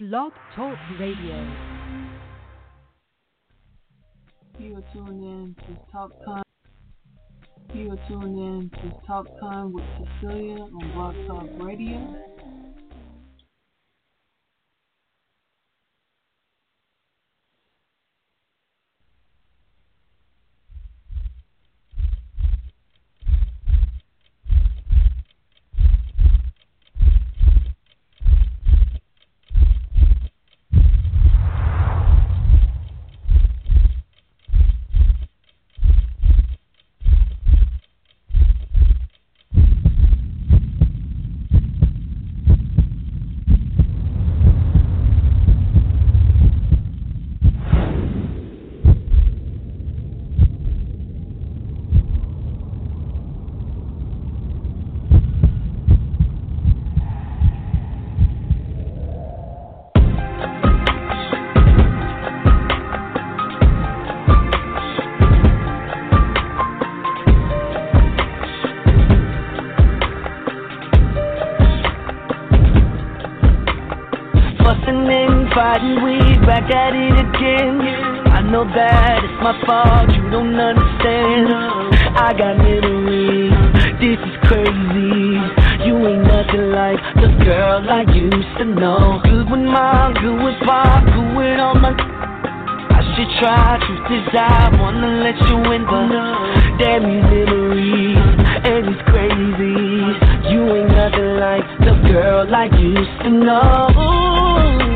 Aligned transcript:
Blog 0.00 0.32
Talk 0.56 0.76
Radio. 0.98 1.36
You 4.58 4.76
are 4.76 4.82
tuning 4.92 5.22
in 5.22 5.54
to 5.54 5.92
Talk 5.92 6.10
Time. 6.24 6.42
You 7.72 7.92
are 7.92 8.08
tuning 8.08 8.38
in 8.38 8.70
to 8.70 8.92
Talk 9.06 9.28
Time 9.38 9.72
with 9.72 9.84
Cecilia 10.20 10.62
on 10.64 10.92
Blog 10.94 11.14
Talk 11.28 11.48
Radio. 11.64 12.33
back 76.64 76.74
at 76.74 76.94
it 76.94 77.12
again. 77.12 77.80
I 78.32 78.40
know 78.40 78.64
that 78.64 79.24
it's 79.24 79.42
my 79.42 79.54
fault, 79.66 80.10
you 80.14 80.30
don't 80.30 80.54
understand. 80.54 81.48
I 82.16 82.32
got 82.36 82.58
memories. 82.58 83.52
this 84.00 84.18
is 84.18 84.36
crazy. 84.48 85.36
You 85.84 85.94
ain't 86.06 86.24
nothing 86.24 86.72
like 86.72 87.00
the 87.16 87.44
girl 87.44 87.84
I 87.88 88.02
used 88.12 88.58
to 88.58 88.64
know. 88.64 89.20
Good 89.24 89.50
with 89.50 89.60
mom, 89.60 90.14
good 90.14 90.42
with 90.42 90.60
pop, 90.64 91.04
good 91.04 91.36
with 91.36 91.60
all 91.60 91.74
my. 91.74 91.92
I 91.92 93.00
should 93.16 93.30
try, 93.40 93.78
truth 93.86 94.22
is 94.22 94.28
I 94.32 94.70
wanna 94.80 95.22
let 95.22 95.36
you 95.48 95.56
in, 95.72 95.84
but 95.84 96.78
damn 96.78 97.02
you 97.02 97.20
memories, 97.22 98.18
and 98.64 98.88
it's 98.88 99.02
crazy. 99.10 100.00
You 100.50 100.60
ain't 100.76 100.90
nothing 100.90 101.36
like 101.38 101.66
the 101.80 101.94
girl 102.08 102.54
I 102.54 102.66
used 102.76 103.22
to 103.22 103.30
know. 103.30 104.93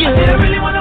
you. 0.00 0.79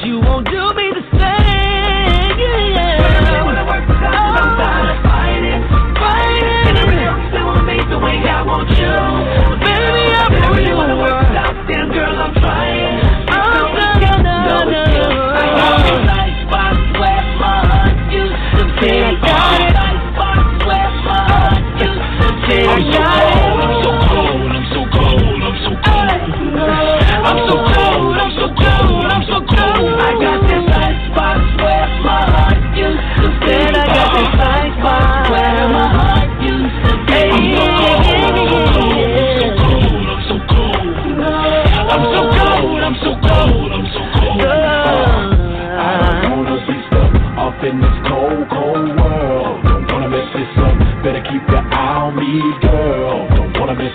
You 0.00 0.18
won't 0.20 0.46
do 0.46 0.74
me 0.74 0.81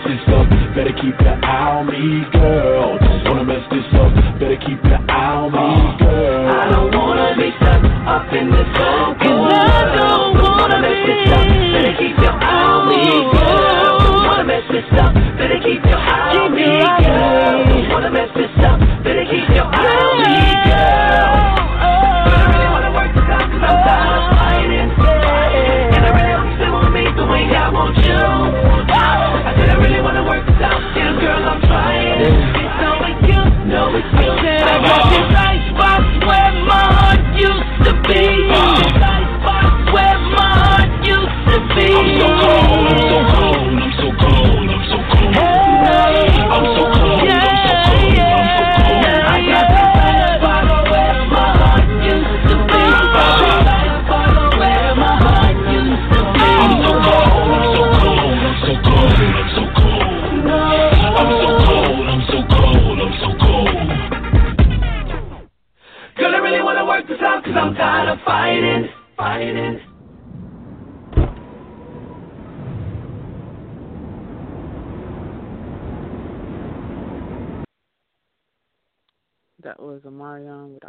this 0.06 0.22
up, 0.34 0.50
better 0.75 0.94
keep 0.94 1.16
your 1.22 1.38
eye 1.46 1.80
on 1.80 1.88
me, 1.88 2.25
girl. 2.34 2.97
Don't 3.24 3.38
wanna 3.38 3.46
mess 3.46 3.66
this 3.72 3.85
up, 3.96 4.13
better 4.40 4.58
keep 4.58 4.84
your 4.84 5.02
eye 5.09 5.37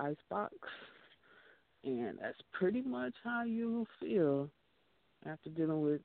Icebox. 0.09 0.55
And 1.85 2.19
that's 2.21 2.39
pretty 2.53 2.83
much 2.83 3.15
how 3.23 3.45
you 3.45 3.87
feel 4.01 4.49
after 5.27 5.51
dealing 5.51 5.83
with 5.83 6.01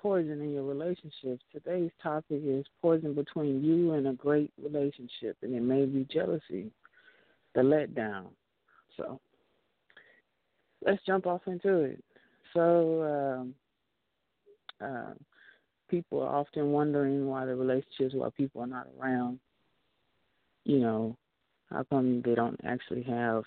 poison 0.00 0.40
in 0.40 0.52
your 0.52 0.64
relationship. 0.64 1.40
Today's 1.52 1.90
topic 2.02 2.40
is 2.44 2.64
poison 2.80 3.14
between 3.14 3.64
you 3.64 3.92
and 3.92 4.06
a 4.08 4.12
great 4.12 4.52
relationship, 4.62 5.36
and 5.42 5.54
it 5.54 5.62
may 5.62 5.86
be 5.86 6.06
jealousy, 6.12 6.70
the 7.54 7.62
letdown. 7.62 8.26
So 8.96 9.20
let's 10.84 11.02
jump 11.06 11.26
off 11.26 11.42
into 11.46 11.80
it. 11.80 12.04
So, 12.54 13.02
um, 13.02 13.54
uh, 14.80 15.14
people 15.88 16.22
are 16.22 16.36
often 16.36 16.70
wondering 16.70 17.26
why 17.26 17.46
the 17.46 17.56
relationships, 17.56 18.14
while 18.14 18.30
people 18.30 18.62
are 18.62 18.66
not 18.66 18.88
around, 19.00 19.38
you 20.64 20.78
know, 20.80 21.16
how 21.70 21.84
come 21.84 22.22
they 22.24 22.34
don't 22.34 22.60
actually 22.64 23.02
have 23.02 23.44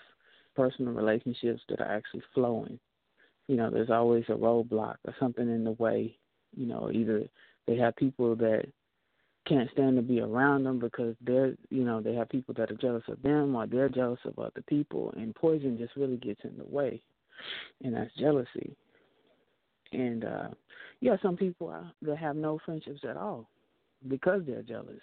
personal 0.54 0.92
relationships 0.92 1.62
that 1.68 1.80
are 1.80 1.92
actually 1.92 2.22
flowing? 2.34 2.78
You 3.48 3.56
know, 3.56 3.70
there's 3.70 3.90
always 3.90 4.24
a 4.28 4.32
roadblock 4.32 4.96
or 5.06 5.14
something 5.18 5.48
in 5.48 5.64
the 5.64 5.72
way. 5.72 6.16
You 6.56 6.66
know, 6.66 6.90
either 6.92 7.24
they 7.66 7.76
have 7.76 7.96
people 7.96 8.36
that 8.36 8.64
can't 9.46 9.70
stand 9.72 9.96
to 9.96 10.02
be 10.02 10.20
around 10.20 10.64
them 10.64 10.78
because 10.78 11.16
they're, 11.20 11.54
you 11.70 11.84
know, 11.84 12.00
they 12.00 12.14
have 12.14 12.28
people 12.28 12.54
that 12.54 12.70
are 12.70 12.76
jealous 12.76 13.02
of 13.08 13.22
them 13.22 13.56
or 13.56 13.66
they're 13.66 13.88
jealous 13.88 14.20
of 14.24 14.38
other 14.38 14.62
people, 14.68 15.12
and 15.16 15.34
poison 15.34 15.78
just 15.78 15.96
really 15.96 16.18
gets 16.18 16.40
in 16.44 16.56
the 16.58 16.64
way, 16.64 17.02
and 17.82 17.94
that's 17.94 18.14
jealousy. 18.14 18.76
And 19.92 20.24
uh 20.24 20.48
yeah, 21.00 21.16
some 21.22 21.36
people 21.36 21.68
are, 21.68 21.90
that 22.02 22.18
have 22.18 22.36
no 22.36 22.60
friendships 22.64 23.00
at 23.08 23.16
all 23.16 23.48
because 24.08 24.42
they're 24.46 24.62
jealous 24.62 25.00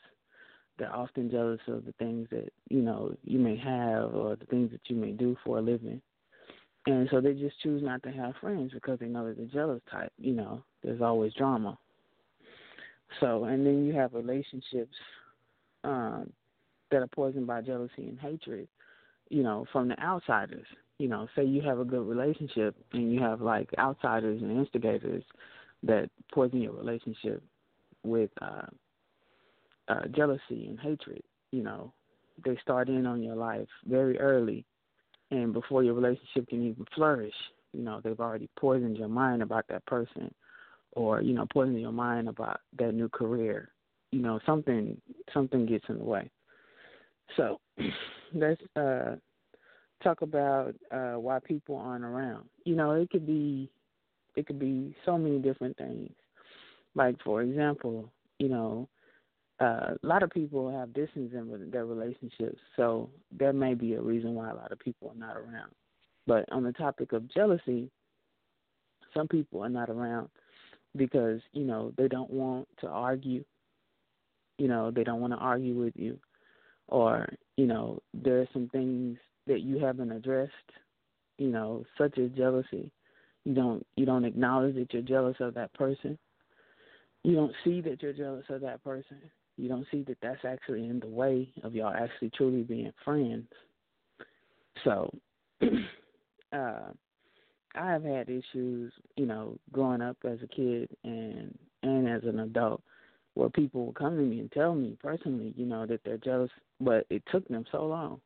they're 0.77 0.95
often 0.95 1.29
jealous 1.29 1.59
of 1.67 1.85
the 1.85 1.93
things 1.93 2.27
that 2.31 2.49
you 2.69 2.81
know 2.81 3.15
you 3.23 3.39
may 3.39 3.57
have 3.57 4.13
or 4.13 4.35
the 4.35 4.45
things 4.45 4.71
that 4.71 4.81
you 4.87 4.95
may 4.95 5.11
do 5.11 5.35
for 5.43 5.57
a 5.57 5.61
living. 5.61 6.01
And 6.85 7.07
so 7.11 7.19
they 7.19 7.33
just 7.33 7.59
choose 7.61 7.83
not 7.83 8.01
to 8.03 8.11
have 8.11 8.35
friends 8.39 8.71
because 8.73 8.99
they 8.99 9.07
know 9.07 9.25
they're 9.25 9.33
the 9.33 9.51
jealous 9.51 9.81
type 9.91 10.11
you 10.17 10.33
know 10.33 10.63
there's 10.83 11.01
always 11.01 11.33
drama. 11.33 11.77
So 13.19 13.45
and 13.45 13.65
then 13.65 13.85
you 13.85 13.93
have 13.93 14.13
relationships 14.13 14.95
um 15.83 16.31
that 16.91 17.01
are 17.01 17.07
poisoned 17.07 17.47
by 17.47 17.61
jealousy 17.61 18.07
and 18.07 18.19
hatred 18.19 18.67
you 19.29 19.43
know 19.43 19.65
from 19.71 19.89
the 19.89 19.99
outsiders. 19.99 20.67
You 20.99 21.07
know 21.07 21.27
say 21.35 21.43
you 21.45 21.61
have 21.61 21.79
a 21.79 21.85
good 21.85 22.07
relationship 22.07 22.75
and 22.93 23.11
you 23.11 23.19
have 23.21 23.41
like 23.41 23.69
outsiders 23.77 24.41
and 24.41 24.57
instigators 24.57 25.23
that 25.83 26.09
poison 26.33 26.61
your 26.61 26.73
relationship 26.73 27.43
with 28.03 28.29
uh 28.41 28.65
uh, 29.87 30.07
jealousy 30.15 30.67
and 30.67 30.79
hatred. 30.79 31.23
You 31.51 31.63
know, 31.63 31.93
they 32.43 32.57
start 32.61 32.89
in 32.89 33.05
on 33.05 33.21
your 33.23 33.35
life 33.35 33.67
very 33.85 34.19
early, 34.19 34.65
and 35.31 35.53
before 35.53 35.83
your 35.83 35.93
relationship 35.93 36.47
can 36.47 36.65
even 36.67 36.85
flourish, 36.95 37.33
you 37.73 37.83
know, 37.83 38.01
they've 38.03 38.19
already 38.19 38.49
poisoned 38.57 38.97
your 38.97 39.07
mind 39.07 39.41
about 39.41 39.67
that 39.69 39.85
person, 39.85 40.33
or 40.93 41.21
you 41.21 41.33
know, 41.33 41.45
poisoned 41.51 41.79
your 41.79 41.91
mind 41.91 42.27
about 42.27 42.61
that 42.77 42.93
new 42.93 43.09
career. 43.09 43.69
You 44.11 44.21
know, 44.21 44.39
something 44.45 44.99
something 45.33 45.65
gets 45.65 45.85
in 45.89 45.99
the 45.99 46.03
way. 46.03 46.29
So 47.35 47.59
let's 48.33 48.61
uh, 48.75 49.15
talk 50.03 50.21
about 50.21 50.75
uh, 50.91 51.13
why 51.13 51.39
people 51.39 51.75
aren't 51.75 52.05
around. 52.05 52.45
You 52.63 52.75
know, 52.75 52.91
it 52.91 53.09
could 53.09 53.25
be 53.25 53.69
it 54.35 54.47
could 54.47 54.59
be 54.59 54.95
so 55.05 55.17
many 55.17 55.39
different 55.39 55.77
things. 55.77 56.11
Like 56.95 57.15
for 57.23 57.41
example, 57.41 58.11
you 58.39 58.49
know, 58.49 58.87
uh, 59.59 59.95
a 60.01 60.07
lot 60.07 60.21
of 60.21 60.29
people 60.29 60.71
have 60.71 60.93
distance 60.93 61.31
in 61.33 61.69
their 61.71 61.85
relationships, 61.85 62.59
so 62.75 63.09
there 63.31 63.53
may 63.53 63.73
be 63.73 63.95
a 63.95 64.01
reason 64.01 64.35
why 64.35 64.51
a 64.51 64.55
lot 64.55 64.71
of 64.71 64.79
people 64.79 65.09
are 65.09 65.19
not 65.19 65.35
around. 65.35 65.71
But 66.27 66.45
on 66.51 66.63
the 66.63 66.73
topic 66.73 67.11
of 67.11 67.31
jealousy, 67.33 67.89
some 69.15 69.27
people 69.27 69.63
are 69.63 69.69
not 69.69 69.89
around 69.89 70.29
because 70.95 71.41
you 71.53 71.63
know 71.63 71.91
they 71.97 72.07
don't 72.07 72.29
want 72.29 72.67
to 72.81 72.87
argue. 72.87 73.43
You 74.59 74.67
know 74.67 74.91
they 74.91 75.03
don't 75.03 75.21
want 75.21 75.33
to 75.33 75.39
argue 75.39 75.73
with 75.73 75.93
you, 75.95 76.19
or 76.87 77.27
you 77.55 77.65
know 77.65 77.99
there 78.13 78.39
are 78.39 78.49
some 78.53 78.69
things 78.69 79.17
that 79.47 79.61
you 79.61 79.79
haven't 79.79 80.11
addressed. 80.11 80.51
You 81.39 81.47
know, 81.47 81.83
such 81.97 82.17
as 82.19 82.29
jealousy. 82.31 82.91
You 83.43 83.55
don't 83.55 83.85
you 83.95 84.05
don't 84.05 84.25
acknowledge 84.25 84.75
that 84.75 84.93
you're 84.93 85.01
jealous 85.01 85.37
of 85.39 85.55
that 85.55 85.73
person. 85.73 86.19
You 87.23 87.33
don't 87.33 87.53
see 87.63 87.81
that 87.81 88.03
you're 88.03 88.13
jealous 88.13 88.45
of 88.49 88.61
that 88.61 88.83
person 88.83 89.17
you 89.57 89.67
don't 89.67 89.87
see 89.91 90.03
that 90.03 90.17
that's 90.21 90.45
actually 90.45 90.87
in 90.87 90.99
the 90.99 91.07
way 91.07 91.49
of 91.63 91.75
y'all 91.75 91.93
actually 91.93 92.31
truly 92.35 92.61
being 92.61 92.93
friends. 93.03 93.47
So, 94.83 95.11
uh, 96.53 96.91
I 97.75 97.91
have 97.91 98.03
had 98.03 98.29
issues, 98.29 98.93
you 99.15 99.25
know, 99.25 99.57
growing 99.71 100.01
up 100.01 100.17
as 100.23 100.39
a 100.43 100.47
kid 100.47 100.89
and 101.03 101.57
and 101.83 102.07
as 102.07 102.23
an 102.23 102.39
adult, 102.39 102.81
where 103.35 103.49
people 103.49 103.85
will 103.85 103.93
come 103.93 104.15
to 104.15 104.23
me 104.23 104.39
and 104.39 104.51
tell 104.51 104.73
me 104.73 104.97
personally, 105.01 105.53
you 105.55 105.65
know, 105.65 105.85
that 105.85 106.01
they're 106.03 106.17
jealous, 106.17 106.51
but 106.79 107.05
it 107.09 107.23
took 107.31 107.47
them 107.47 107.65
so 107.71 107.85
long, 107.85 108.19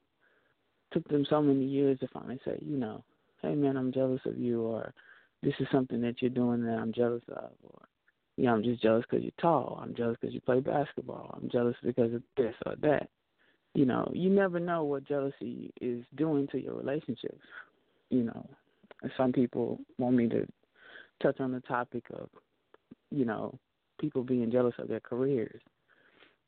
it 0.90 0.96
took 0.96 1.08
them 1.10 1.26
so 1.30 1.42
many 1.42 1.66
years 1.66 2.00
to 2.00 2.08
finally 2.08 2.40
say, 2.46 2.58
you 2.62 2.78
know, 2.78 3.04
hey 3.42 3.56
man, 3.56 3.78
I'm 3.78 3.92
jealous 3.92 4.22
of 4.26 4.38
you, 4.38 4.62
or 4.62 4.94
this 5.44 5.54
is 5.60 5.68
something 5.72 6.02
that 6.02 6.22
you're 6.22 6.30
doing 6.30 6.64
that 6.66 6.78
I'm 6.78 6.94
jealous 6.94 7.24
of, 7.30 7.52
or 7.64 7.82
you 8.38 8.46
know, 8.46 8.54
I'm 8.54 8.64
just 8.64 8.82
jealous 8.82 9.04
because 9.10 9.24
you're 9.24 9.32
tall. 9.40 9.80
I'm 9.82 9.96
jealous 9.96 10.18
because 10.20 10.34
you 10.34 10.42
play 10.42 10.60
basketball. 10.60 11.38
I'm 11.38 11.50
jealous 11.50 11.76
because 11.84 12.14
of 12.14 12.24
this 12.38 12.56
or 12.66 12.76
that. 12.82 13.10
You 13.74 13.86
know, 13.86 14.10
you 14.14 14.30
never 14.30 14.60
know 14.60 14.84
what 14.84 15.08
jealousy 15.08 15.72
is 15.80 16.04
doing 16.16 16.48
to 16.52 16.62
your 16.62 16.74
relationships. 16.76 17.42
You 18.10 18.24
know, 18.24 18.50
some 19.16 19.32
people 19.32 19.80
want 19.98 20.16
me 20.16 20.28
to 20.30 20.46
touch 21.22 21.40
on 21.40 21.52
the 21.52 21.62
topic 21.62 22.04
of, 22.14 22.30
you 23.12 23.26
know, 23.26 23.58
people 24.00 24.24
being 24.24 24.52
jealous 24.52 24.74
of 24.78 24.88
their 24.88 25.00
careers. 25.00 25.62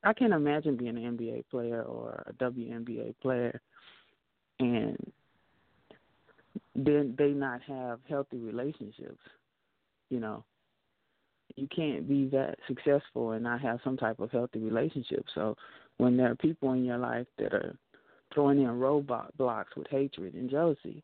I 0.02 0.12
can't 0.12 0.34
imagine 0.34 0.76
being 0.76 0.98
an 0.98 1.16
NBA 1.16 1.44
player 1.50 1.82
or 1.82 2.24
a 2.26 2.32
WNBA 2.34 3.14
player 3.22 3.60
and 4.58 4.96
then 6.74 7.14
they 7.16 7.30
not 7.30 7.62
have 7.62 8.00
healthy 8.08 8.38
relationships. 8.38 9.20
You 10.10 10.20
know, 10.20 10.44
you 11.56 11.68
can't 11.74 12.08
be 12.08 12.28
that 12.28 12.56
successful 12.66 13.32
and 13.32 13.44
not 13.44 13.60
have 13.60 13.80
some 13.84 13.96
type 13.96 14.20
of 14.20 14.30
healthy 14.30 14.58
relationship. 14.58 15.24
So 15.34 15.56
when 15.98 16.16
there 16.16 16.30
are 16.30 16.36
people 16.36 16.72
in 16.72 16.84
your 16.84 16.98
life 16.98 17.26
that 17.38 17.52
are 17.52 17.76
throwing 18.32 18.60
in 18.60 18.80
robot 18.80 19.36
blocks 19.36 19.76
with 19.76 19.86
hatred 19.88 20.34
and 20.34 20.50
jealousy, 20.50 21.02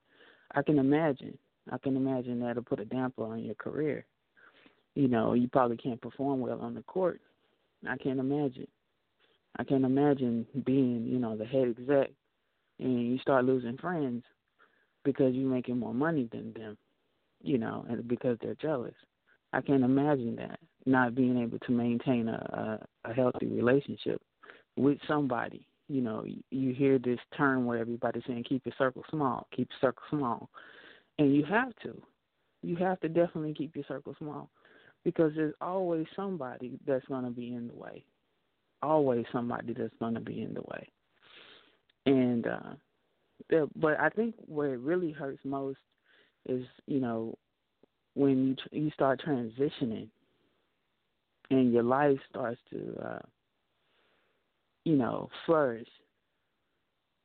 I 0.55 0.63
can 0.63 0.79
imagine. 0.79 1.39
I 1.71 1.79
can 1.79 1.97
imagine 1.97 2.41
that'll 2.41 2.65
put 2.65 2.81
a 2.81 2.85
damper 2.85 3.25
on 3.25 3.45
your 3.45 3.55
career. 3.55 4.05
You 4.95 5.09
know, 5.09 5.35
you 5.35 5.49
probably 5.49 5.77
can't 5.77 6.01
perform 6.01 6.41
well 6.41 6.61
on 6.61 6.75
the 6.75 6.83
court. 6.83 7.21
I 7.89 7.97
can't 7.97 8.19
imagine. 8.19 8.67
I 9.57 9.65
can't 9.65 9.85
imagine 9.85 10.47
being, 10.65 11.07
you 11.07 11.19
know, 11.19 11.37
the 11.37 11.45
head 11.45 11.69
exec 11.69 12.11
and 12.79 13.11
you 13.11 13.19
start 13.19 13.45
losing 13.45 13.77
friends 13.79 14.25
because 15.05 15.35
you're 15.35 15.51
making 15.51 15.79
more 15.79 15.95
money 15.95 16.29
than 16.33 16.53
them, 16.53 16.77
you 17.43 17.59
know, 17.59 17.85
and 17.89 18.07
because 18.09 18.37
they're 18.41 18.55
jealous. 18.55 18.95
I 19.53 19.61
can't 19.61 19.85
imagine 19.85 20.37
that 20.37 20.59
not 20.87 21.15
being 21.15 21.39
able 21.41 21.59
to 21.59 21.73
maintain 21.73 22.29
a, 22.29 22.79
a, 23.05 23.11
a 23.11 23.15
healthy 23.15 23.47
relationship 23.47 24.21
with 24.77 24.99
somebody. 25.07 25.67
You 25.89 26.01
know, 26.01 26.25
you, 26.25 26.43
you 26.51 26.73
hear 26.73 26.99
this 26.99 27.19
term 27.37 27.67
where 27.67 27.79
everybody's 27.79 28.23
saying 28.27 28.45
keep 28.49 28.65
your 28.65 28.75
circle 28.79 29.05
small, 29.11 29.47
keep 29.55 29.69
your 29.71 29.91
circle 29.91 30.05
small, 30.11 30.49
and 31.19 31.35
you 31.35 31.45
have 31.45 31.73
to. 31.83 32.01
You 32.63 32.77
have 32.77 33.01
to 33.01 33.09
definitely 33.09 33.55
keep 33.55 33.75
your 33.75 33.85
circle 33.89 34.15
small 34.19 34.51
because 35.05 35.33
there's 35.35 35.55
always 35.61 36.07
somebody 36.15 36.79
that's 36.87 37.07
going 37.07 37.25
to 37.25 37.31
be 37.31 37.55
in 37.55 37.69
the 37.69 37.75
way. 37.75 38.05
Always 38.83 39.25
somebody 39.33 39.73
that's 39.73 39.95
going 39.99 40.15
to 40.15 40.21
be 40.21 40.43
in 40.43 40.55
the 40.55 40.63
way. 40.63 40.89
And 42.07 42.47
uh 42.47 42.75
but 43.77 43.99
I 43.99 44.11
think 44.11 44.35
where 44.47 44.75
it 44.75 44.81
really 44.81 45.13
hurts 45.13 45.41
most 45.45 45.79
is, 46.49 46.65
you 46.87 47.01
know, 47.01 47.37
when 48.15 48.49
you 48.49 48.55
tr- 48.55 48.75
you 48.75 48.91
start 48.91 49.21
transitioning 49.27 50.09
and 51.51 51.73
your 51.73 51.83
life 51.83 52.19
starts 52.29 52.61
to 52.71 52.97
uh 53.05 53.19
you 54.85 54.97
know 54.97 55.29
flourish 55.47 55.89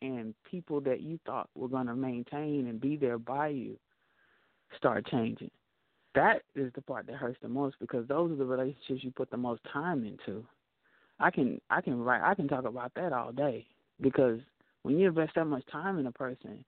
and 0.02 0.34
people 0.50 0.82
that 0.82 1.02
you 1.02 1.20
thought 1.26 1.50
were 1.56 1.68
going 1.68 1.88
to 1.88 1.96
maintain 1.96 2.68
and 2.68 2.80
be 2.80 2.96
there 2.96 3.18
by 3.18 3.48
you 3.48 3.78
start 4.78 5.06
changing. 5.08 5.50
That 6.14 6.44
is 6.54 6.72
the 6.76 6.82
part 6.82 7.08
that 7.08 7.16
hurts 7.16 7.40
the 7.42 7.48
most 7.48 7.78
because 7.80 8.08
those 8.08 8.32
are 8.32 8.36
the 8.36 8.46
relationships 8.46 9.04
you 9.04 9.12
put 9.12 9.32
the 9.32 9.38
most 9.38 9.62
time 9.72 10.06
into. 10.06 10.46
I 11.20 11.32
can 11.32 11.62
i 11.70 11.80
can 11.80 12.02
write 12.02 12.22
i 12.30 12.36
can 12.36 12.48
talk 12.48 12.66
about 12.66 12.92
that 12.96 13.14
all 13.14 13.32
day 13.32 13.66
because 14.02 14.42
when 14.84 15.00
you 15.00 15.08
invest 15.08 15.32
that 15.36 15.46
much 15.46 15.66
time 15.72 15.98
in 15.98 16.08
a 16.08 16.12
person 16.12 16.64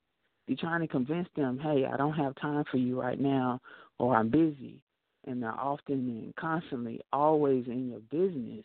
you're 0.47 0.57
trying 0.57 0.81
to 0.81 0.87
convince 0.87 1.27
them, 1.35 1.59
hey, 1.59 1.85
I 1.91 1.97
don't 1.97 2.13
have 2.13 2.33
time 2.35 2.63
for 2.71 2.77
you 2.77 2.99
right 2.99 3.19
now, 3.19 3.59
or 3.99 4.15
I'm 4.15 4.29
busy. 4.29 4.81
And 5.25 5.43
they're 5.43 5.51
often 5.51 5.93
and 5.93 6.35
constantly 6.37 7.01
always 7.11 7.65
in 7.67 7.89
your 7.89 7.99
business 7.99 8.63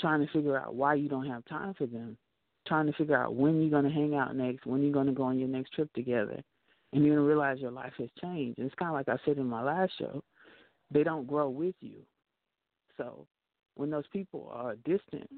trying 0.00 0.26
to 0.26 0.32
figure 0.32 0.58
out 0.58 0.74
why 0.74 0.94
you 0.94 1.08
don't 1.08 1.28
have 1.28 1.44
time 1.44 1.74
for 1.74 1.86
them 1.86 2.16
trying 2.68 2.86
to 2.86 2.92
figure 2.92 3.16
out 3.16 3.34
when 3.34 3.60
you're 3.60 3.70
going 3.70 3.84
to 3.84 3.90
hang 3.90 4.14
out 4.14 4.36
next, 4.36 4.66
when 4.66 4.82
you're 4.82 4.92
going 4.92 5.06
to 5.06 5.12
go 5.12 5.24
on 5.24 5.38
your 5.38 5.48
next 5.48 5.72
trip 5.72 5.92
together, 5.94 6.40
and 6.92 7.04
to 7.04 7.20
realize 7.20 7.58
your 7.58 7.70
life 7.70 7.92
has 7.98 8.08
changed. 8.20 8.58
And 8.58 8.66
it's 8.66 8.74
kind 8.76 8.90
of 8.90 8.94
like 8.94 9.08
I 9.08 9.22
said 9.24 9.38
in 9.38 9.46
my 9.46 9.62
last 9.62 9.92
show, 9.98 10.22
they 10.90 11.02
don't 11.02 11.26
grow 11.26 11.48
with 11.48 11.74
you. 11.80 12.00
So 12.96 13.26
when 13.74 13.90
those 13.90 14.06
people 14.12 14.50
are 14.52 14.76
distant 14.84 15.28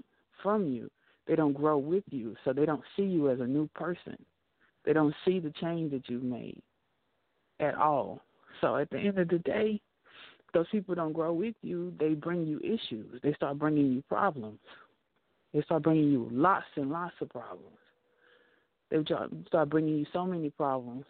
from 0.42 0.66
you, 0.66 0.90
they 1.26 1.36
don't 1.36 1.52
grow 1.52 1.78
with 1.78 2.04
you, 2.10 2.34
so 2.44 2.52
they 2.52 2.66
don't 2.66 2.82
see 2.96 3.04
you 3.04 3.30
as 3.30 3.40
a 3.40 3.46
new 3.46 3.68
person. 3.74 4.16
They 4.84 4.92
don't 4.92 5.14
see 5.24 5.38
the 5.38 5.52
change 5.60 5.92
that 5.92 6.08
you've 6.08 6.22
made 6.22 6.60
at 7.60 7.74
all. 7.74 8.22
So 8.60 8.76
at 8.76 8.90
the 8.90 8.98
end 8.98 9.18
of 9.18 9.28
the 9.28 9.38
day, 9.38 9.80
those 10.52 10.66
people 10.70 10.94
don't 10.94 11.12
grow 11.12 11.32
with 11.32 11.54
you. 11.62 11.92
They 11.98 12.14
bring 12.14 12.46
you 12.46 12.58
issues. 12.60 13.20
They 13.22 13.32
start 13.34 13.58
bringing 13.58 13.92
you 13.92 14.02
problems. 14.08 14.58
They 15.54 15.62
start 15.62 15.82
bringing 15.82 16.10
you 16.10 16.28
lots 16.30 16.66
and 16.76 16.90
lots 16.90 17.14
of 17.20 17.28
problems. 17.30 17.76
They 18.90 19.02
start 19.46 19.70
bringing 19.70 19.96
you 19.96 20.06
so 20.12 20.24
many 20.24 20.50
problems 20.50 21.04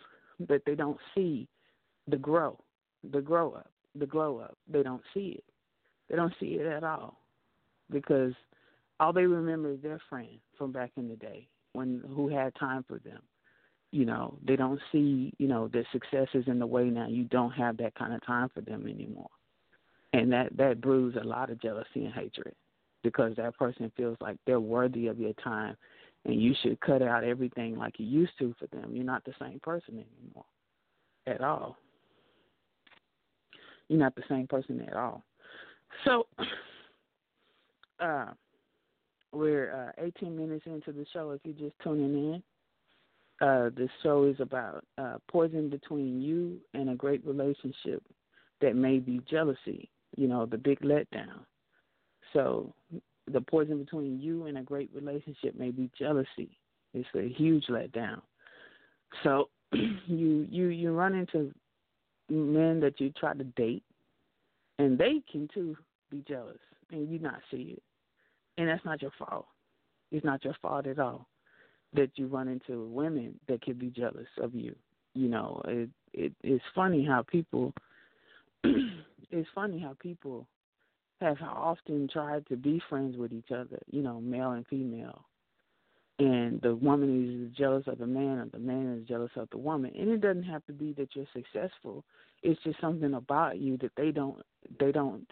that 0.48 0.62
they 0.66 0.74
don't 0.74 0.98
see 1.14 1.48
the 2.08 2.16
grow, 2.16 2.58
the 3.12 3.20
grow 3.20 3.52
up, 3.52 3.70
the 3.94 4.06
glow 4.06 4.38
up. 4.38 4.56
They 4.70 4.82
don't 4.82 5.02
see 5.14 5.38
it. 5.38 5.44
They 6.08 6.16
don't 6.16 6.34
see 6.40 6.54
it 6.54 6.66
at 6.66 6.84
all 6.84 7.18
because 7.90 8.32
all 8.98 9.12
they 9.12 9.26
remember 9.26 9.72
is 9.72 9.80
their 9.82 10.00
friend 10.08 10.28
from 10.58 10.72
back 10.72 10.90
in 10.96 11.08
the 11.08 11.16
day 11.16 11.48
when 11.72 12.02
who 12.14 12.28
had 12.28 12.54
time 12.56 12.84
for 12.86 12.98
them. 12.98 13.20
You 13.92 14.04
know, 14.04 14.38
they 14.46 14.56
don't 14.56 14.80
see, 14.92 15.32
you 15.38 15.48
know, 15.48 15.68
that 15.68 15.84
success 15.92 16.28
is 16.34 16.46
in 16.46 16.58
the 16.58 16.66
way 16.66 16.84
now. 16.84 17.08
You 17.08 17.24
don't 17.24 17.50
have 17.50 17.76
that 17.78 17.94
kind 17.96 18.14
of 18.14 18.24
time 18.24 18.48
for 18.54 18.60
them 18.60 18.86
anymore. 18.86 19.30
And 20.12 20.32
that 20.32 20.56
that 20.56 20.80
brews 20.80 21.16
a 21.20 21.24
lot 21.24 21.50
of 21.50 21.60
jealousy 21.60 22.04
and 22.04 22.12
hatred 22.12 22.54
because 23.02 23.34
that 23.36 23.56
person 23.56 23.90
feels 23.96 24.16
like 24.20 24.36
they're 24.46 24.60
worthy 24.60 25.06
of 25.06 25.18
your 25.18 25.32
time 25.34 25.76
and 26.24 26.40
you 26.40 26.54
should 26.62 26.80
cut 26.80 27.02
out 27.02 27.24
everything 27.24 27.76
like 27.76 27.98
you 27.98 28.06
used 28.06 28.32
to 28.38 28.54
for 28.58 28.66
them. 28.66 28.90
You're 28.94 29.04
not 29.04 29.24
the 29.24 29.34
same 29.40 29.60
person 29.60 29.94
anymore 29.94 30.44
at 31.26 31.40
all. 31.40 31.76
You're 33.88 34.00
not 34.00 34.14
the 34.14 34.22
same 34.28 34.46
person 34.46 34.80
at 34.86 34.94
all. 34.94 35.24
So 36.04 36.26
uh 38.00 38.26
we're 39.32 39.94
uh, 39.96 40.02
18 40.02 40.36
minutes 40.36 40.66
into 40.66 40.92
the 40.92 41.06
show. 41.12 41.30
If 41.30 41.40
you're 41.44 41.68
just 41.68 41.78
tuning 41.82 42.34
in, 42.34 42.42
uh, 43.40 43.70
the 43.70 43.88
show 44.02 44.24
is 44.24 44.36
about 44.40 44.84
uh, 44.98 45.16
poison 45.30 45.68
between 45.68 46.20
you 46.20 46.58
and 46.74 46.90
a 46.90 46.94
great 46.94 47.24
relationship 47.24 48.02
that 48.60 48.76
may 48.76 48.98
be 48.98 49.20
jealousy. 49.30 49.90
You 50.16 50.28
know, 50.28 50.46
the 50.46 50.58
big 50.58 50.80
letdown. 50.80 51.44
So, 52.32 52.74
the 53.30 53.40
poison 53.40 53.78
between 53.78 54.20
you 54.20 54.46
and 54.46 54.58
a 54.58 54.62
great 54.62 54.90
relationship 54.94 55.58
may 55.58 55.70
be 55.70 55.90
jealousy. 55.98 56.58
It's 56.94 57.08
a 57.14 57.28
huge 57.28 57.66
letdown. 57.66 58.20
So, 59.22 59.48
you 59.72 60.46
you 60.50 60.68
you 60.68 60.92
run 60.92 61.14
into 61.14 61.52
men 62.28 62.80
that 62.80 63.00
you 63.00 63.10
try 63.10 63.34
to 63.34 63.44
date, 63.44 63.84
and 64.78 64.98
they 64.98 65.22
can 65.30 65.48
too 65.52 65.76
be 66.10 66.24
jealous, 66.28 66.58
and 66.90 67.08
you 67.10 67.18
not 67.18 67.40
see 67.50 67.74
it 67.76 67.82
and 68.60 68.68
that's 68.68 68.84
not 68.84 69.00
your 69.00 69.12
fault. 69.18 69.46
It's 70.12 70.24
not 70.24 70.44
your 70.44 70.54
fault 70.60 70.86
at 70.86 70.98
all 70.98 71.26
that 71.94 72.10
you 72.16 72.26
run 72.26 72.48
into 72.48 72.86
women 72.86 73.38
that 73.48 73.62
could 73.62 73.78
be 73.78 73.90
jealous 73.90 74.28
of 74.40 74.54
you. 74.54 74.74
You 75.14 75.28
know, 75.28 75.62
it 75.66 75.90
it 76.12 76.32
it's 76.42 76.64
funny 76.74 77.04
how 77.04 77.22
people 77.22 77.72
it's 78.64 79.48
funny 79.54 79.78
how 79.78 79.96
people 80.00 80.46
have 81.20 81.36
often 81.42 82.08
tried 82.10 82.46
to 82.46 82.56
be 82.56 82.80
friends 82.88 83.16
with 83.16 83.32
each 83.32 83.50
other, 83.50 83.78
you 83.90 84.02
know, 84.02 84.20
male 84.20 84.52
and 84.52 84.66
female. 84.66 85.24
And 86.18 86.60
the 86.60 86.74
woman 86.74 87.48
is 87.48 87.56
jealous 87.56 87.84
of 87.86 87.98
the 87.98 88.06
man 88.06 88.38
or 88.38 88.46
the 88.52 88.58
man 88.58 88.98
is 88.98 89.08
jealous 89.08 89.30
of 89.36 89.48
the 89.50 89.58
woman. 89.58 89.92
And 89.98 90.10
it 90.10 90.20
doesn't 90.20 90.44
have 90.44 90.64
to 90.66 90.72
be 90.72 90.92
that 90.94 91.08
you're 91.14 91.26
successful. 91.32 92.04
It's 92.42 92.62
just 92.62 92.80
something 92.80 93.14
about 93.14 93.58
you 93.58 93.78
that 93.78 93.92
they 93.96 94.10
don't 94.10 94.40
they 94.78 94.92
don't 94.92 95.30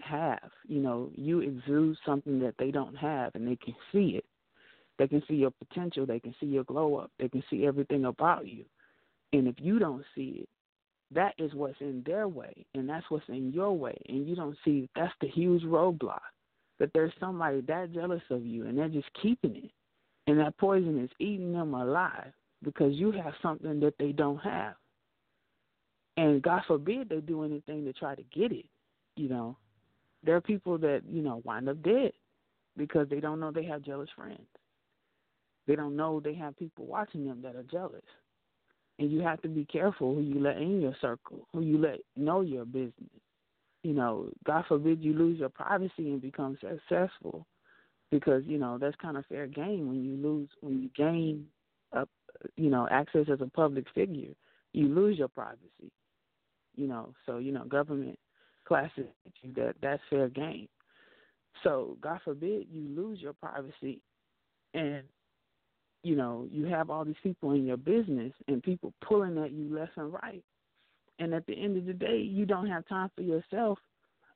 have. 0.00 0.50
You 0.66 0.80
know, 0.80 1.10
you 1.14 1.40
exude 1.40 1.96
something 2.06 2.38
that 2.40 2.54
they 2.58 2.70
don't 2.70 2.96
have, 2.96 3.34
and 3.34 3.46
they 3.46 3.56
can 3.56 3.74
see 3.92 4.16
it. 4.16 4.24
They 4.98 5.08
can 5.08 5.22
see 5.28 5.34
your 5.34 5.52
potential. 5.52 6.06
They 6.06 6.20
can 6.20 6.34
see 6.40 6.46
your 6.46 6.64
glow 6.64 6.96
up. 6.96 7.10
They 7.18 7.28
can 7.28 7.42
see 7.50 7.66
everything 7.66 8.04
about 8.04 8.46
you. 8.46 8.64
And 9.32 9.46
if 9.46 9.56
you 9.58 9.78
don't 9.78 10.04
see 10.14 10.40
it, 10.42 10.48
that 11.10 11.34
is 11.38 11.54
what's 11.54 11.80
in 11.80 12.02
their 12.04 12.28
way, 12.28 12.66
and 12.74 12.88
that's 12.88 13.06
what's 13.08 13.28
in 13.28 13.52
your 13.52 13.72
way. 13.72 13.96
And 14.08 14.28
you 14.28 14.36
don't 14.36 14.56
see 14.64 14.90
that's 14.94 15.12
the 15.20 15.28
huge 15.28 15.62
roadblock 15.62 16.20
that 16.78 16.90
there's 16.92 17.12
somebody 17.18 17.60
that 17.62 17.92
jealous 17.92 18.22
of 18.30 18.44
you, 18.44 18.66
and 18.66 18.76
they're 18.76 18.88
just 18.88 19.08
keeping 19.20 19.56
it. 19.56 19.70
And 20.26 20.38
that 20.38 20.58
poison 20.58 21.02
is 21.02 21.10
eating 21.18 21.52
them 21.52 21.74
alive 21.74 22.32
because 22.62 22.92
you 22.94 23.10
have 23.12 23.32
something 23.42 23.80
that 23.80 23.94
they 23.98 24.12
don't 24.12 24.38
have. 24.38 24.74
And 26.16 26.42
God 26.42 26.62
forbid 26.66 27.08
they 27.08 27.20
do 27.20 27.44
anything 27.44 27.84
to 27.84 27.92
try 27.92 28.14
to 28.14 28.22
get 28.24 28.52
it, 28.52 28.66
you 29.16 29.28
know. 29.28 29.56
There 30.24 30.36
are 30.36 30.40
people 30.40 30.76
that, 30.78 31.02
you 31.08 31.22
know, 31.22 31.40
wind 31.44 31.68
up 31.68 31.82
dead 31.82 32.12
because 32.76 33.08
they 33.08 33.20
don't 33.20 33.40
know 33.40 33.50
they 33.50 33.64
have 33.64 33.82
jealous 33.82 34.10
friends. 34.14 34.40
They 35.68 35.76
don't 35.76 35.94
know 35.94 36.18
they 36.18 36.34
have 36.34 36.56
people 36.56 36.86
watching 36.86 37.24
them 37.24 37.40
that 37.42 37.54
are 37.54 37.62
jealous. 37.62 38.02
And 38.98 39.12
you 39.12 39.20
have 39.20 39.40
to 39.42 39.48
be 39.48 39.64
careful 39.64 40.16
who 40.16 40.22
you 40.22 40.40
let 40.40 40.56
in 40.56 40.80
your 40.80 40.96
circle, 41.00 41.46
who 41.52 41.60
you 41.60 41.78
let 41.78 42.00
know 42.16 42.40
your 42.40 42.64
business. 42.64 42.92
You 43.84 43.92
know, 43.92 44.30
God 44.44 44.64
forbid 44.66 45.04
you 45.04 45.12
lose 45.12 45.38
your 45.38 45.50
privacy 45.50 46.10
and 46.10 46.20
become 46.20 46.58
successful 46.60 47.46
because, 48.10 48.42
you 48.44 48.58
know, 48.58 48.76
that's 48.76 48.96
kind 49.00 49.16
of 49.16 49.24
fair 49.26 49.46
game 49.46 49.86
when 49.86 50.02
you 50.02 50.16
lose 50.16 50.48
when 50.60 50.82
you 50.82 50.90
gain 50.96 51.46
you 52.56 52.70
know, 52.70 52.88
access 52.90 53.26
as 53.32 53.40
a 53.40 53.46
public 53.46 53.86
figure, 53.94 54.34
you 54.72 54.88
lose 54.88 55.18
your 55.18 55.28
privacy. 55.28 55.92
You 56.76 56.86
know, 56.86 57.14
so, 57.26 57.38
you 57.38 57.52
know, 57.52 57.64
government 57.64 58.18
classes 58.66 59.06
that 59.56 59.74
that's 59.82 60.02
fair 60.08 60.28
game. 60.28 60.68
So 61.64 61.96
God 62.00 62.20
forbid 62.24 62.66
you 62.70 62.88
lose 62.88 63.20
your 63.20 63.32
privacy 63.32 64.00
and 64.74 65.02
you 66.02 66.16
know, 66.16 66.46
you 66.50 66.66
have 66.66 66.90
all 66.90 67.04
these 67.04 67.14
people 67.22 67.52
in 67.52 67.66
your 67.66 67.76
business 67.76 68.32
and 68.46 68.62
people 68.62 68.92
pulling 69.06 69.38
at 69.38 69.52
you 69.52 69.74
left 69.74 69.96
and 69.96 70.12
right. 70.12 70.42
And 71.18 71.34
at 71.34 71.46
the 71.46 71.54
end 71.54 71.76
of 71.76 71.86
the 71.86 71.92
day, 71.92 72.18
you 72.18 72.46
don't 72.46 72.68
have 72.68 72.86
time 72.86 73.10
for 73.16 73.22
yourself 73.22 73.78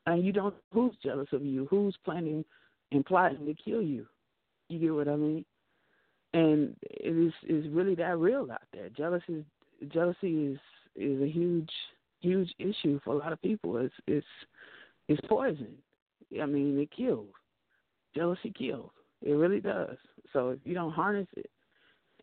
and 0.06 0.24
you 0.24 0.32
don't 0.32 0.54
who's 0.72 0.94
jealous 1.02 1.28
of 1.32 1.44
you, 1.44 1.66
who's 1.70 1.96
planning 2.04 2.44
and 2.90 3.04
plotting 3.04 3.46
to 3.46 3.54
kill 3.54 3.82
you. 3.82 4.06
You 4.68 4.78
get 4.78 4.94
what 4.94 5.08
I 5.08 5.16
mean? 5.16 5.44
And 6.34 6.74
it 6.82 7.16
is 7.16 7.32
is 7.48 7.70
really 7.70 7.94
that 7.96 8.18
real 8.18 8.48
out 8.50 8.62
there. 8.72 8.88
Jealousy 8.88 9.44
jealousy 9.92 10.46
is 10.46 10.58
is 10.96 11.22
a 11.22 11.28
huge 11.28 11.70
huge 12.20 12.52
issue 12.58 13.00
for 13.04 13.14
a 13.14 13.18
lot 13.18 13.32
of 13.32 13.42
people. 13.42 13.76
It's 13.78 13.94
it's 14.06 14.26
it's 15.08 15.20
poison. 15.28 15.74
I 16.40 16.46
mean, 16.46 16.78
it 16.78 16.90
kills. 16.90 17.28
Jealousy 18.14 18.52
kills. 18.56 18.90
It 19.22 19.32
really 19.32 19.60
does. 19.60 19.96
So 20.32 20.50
if 20.50 20.58
you 20.64 20.74
don't 20.74 20.92
harness 20.92 21.28
it 21.36 21.50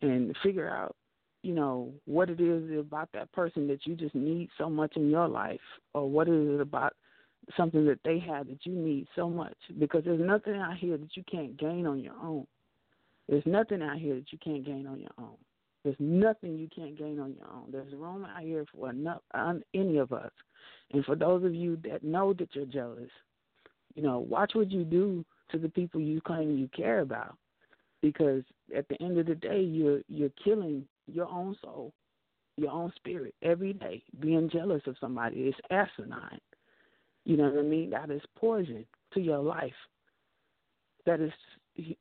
and 0.02 0.34
figure 0.42 0.68
out, 0.68 0.96
you 1.42 1.54
know, 1.54 1.92
what 2.04 2.28
it 2.28 2.40
is 2.40 2.78
about 2.78 3.08
that 3.14 3.32
person 3.32 3.66
that 3.68 3.86
you 3.86 3.94
just 3.94 4.14
need 4.14 4.50
so 4.58 4.68
much 4.68 4.96
in 4.96 5.10
your 5.10 5.26
life, 5.28 5.60
or 5.94 6.08
what 6.08 6.28
is 6.28 6.48
it 6.54 6.60
about 6.60 6.94
something 7.56 7.86
that 7.86 8.00
they 8.04 8.18
have 8.18 8.46
that 8.48 8.66
you 8.66 8.72
need 8.72 9.06
so 9.16 9.28
much, 9.28 9.56
because 9.78 10.04
there's 10.04 10.20
nothing 10.20 10.54
out 10.56 10.76
here 10.76 10.98
that 10.98 11.16
you 11.16 11.24
can't 11.30 11.56
gain 11.56 11.86
on 11.86 12.00
your 12.00 12.14
own. 12.22 12.46
There's 13.28 13.46
nothing 13.46 13.80
out 13.80 13.98
here 13.98 14.16
that 14.16 14.30
you 14.32 14.38
can't 14.38 14.64
gain 14.64 14.86
on 14.86 15.00
your 15.00 15.12
own. 15.18 15.36
There's 15.82 15.96
nothing 15.98 16.58
you 16.58 16.68
can't 16.74 16.98
gain 16.98 17.18
on 17.18 17.34
your 17.38 17.48
own. 17.48 17.70
There's 17.72 17.92
room 17.94 18.26
out 18.26 18.42
here 18.42 18.66
for 18.74 18.90
enough, 18.90 19.22
on 19.32 19.62
any 19.72 19.96
of 19.96 20.12
us. 20.12 20.32
And 20.92 21.04
for 21.04 21.16
those 21.16 21.44
of 21.44 21.54
you 21.54 21.78
that 21.84 22.04
know 22.04 22.34
that 22.34 22.54
you're 22.54 22.66
jealous, 22.66 23.08
you 23.94 24.02
know, 24.02 24.18
watch 24.18 24.54
what 24.54 24.70
you 24.70 24.84
do 24.84 25.24
to 25.52 25.58
the 25.58 25.68
people 25.68 26.00
you 26.00 26.20
claim 26.20 26.56
you 26.56 26.68
care 26.68 27.00
about, 27.00 27.36
because 28.02 28.42
at 28.76 28.88
the 28.88 29.00
end 29.02 29.18
of 29.18 29.26
the 29.26 29.34
day, 29.34 29.60
you're 29.60 30.00
you're 30.08 30.32
killing 30.42 30.84
your 31.06 31.28
own 31.28 31.56
soul, 31.62 31.92
your 32.56 32.70
own 32.70 32.92
spirit 32.96 33.34
every 33.42 33.72
day. 33.72 34.02
Being 34.20 34.48
jealous 34.50 34.82
of 34.86 34.96
somebody 35.00 35.40
is 35.42 35.54
asinine. 35.70 36.40
You 37.24 37.36
know 37.36 37.50
what 37.50 37.58
I 37.58 37.62
mean? 37.62 37.90
That 37.90 38.10
is 38.10 38.22
poison 38.36 38.84
to 39.14 39.20
your 39.20 39.38
life. 39.38 39.72
That 41.06 41.20
is 41.20 41.32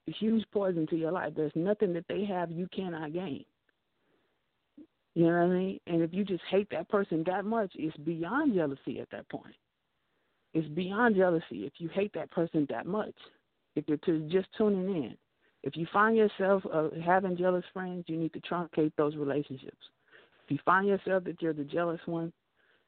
huge 0.06 0.46
poison 0.52 0.88
to 0.88 0.96
your 0.96 1.12
life. 1.12 1.34
There's 1.36 1.52
nothing 1.56 1.94
that 1.94 2.06
they 2.08 2.26
have 2.26 2.52
you 2.52 2.68
cannot 2.74 3.14
gain. 3.14 3.46
You 5.16 5.26
know 5.26 5.32
what 5.32 5.44
I 5.44 5.48
mean? 5.48 5.80
And 5.88 6.02
if 6.02 6.14
you 6.14 6.24
just 6.24 6.44
hate 6.50 6.70
that 6.72 6.88
person 6.90 7.24
that 7.26 7.46
much, 7.46 7.72
it's 7.76 7.98
beyond 7.98 8.54
jealousy 8.54 9.00
at 9.00 9.10
that 9.12 9.28
point. 9.30 9.56
It's 10.54 10.68
beyond 10.70 11.16
jealousy 11.16 11.66
if 11.66 11.74
you 11.78 11.90
hate 11.90 12.14
that 12.14 12.32
person 12.32 12.66
that 12.70 12.86
much 12.86 13.16
if 13.76 13.86
you're 13.88 14.20
just 14.30 14.48
tuning 14.58 15.04
in. 15.04 15.18
If 15.64 15.76
you 15.76 15.86
find 15.92 16.16
yourself 16.16 16.64
uh, 16.72 16.90
having 17.04 17.38
jealous 17.38 17.66
friends, 17.74 18.06
you 18.08 18.18
need 18.18 18.34
to 18.34 18.40
truncate 18.40 18.94
those 18.98 19.16
relationships. 19.16 19.78
If 20.46 20.52
you 20.52 20.60
find 20.64 20.88
yourself 20.88 21.26
that 21.26 21.42
you're 21.42 21.54
the 21.54 21.64
jealous 21.64 22.00
one, 22.06 22.32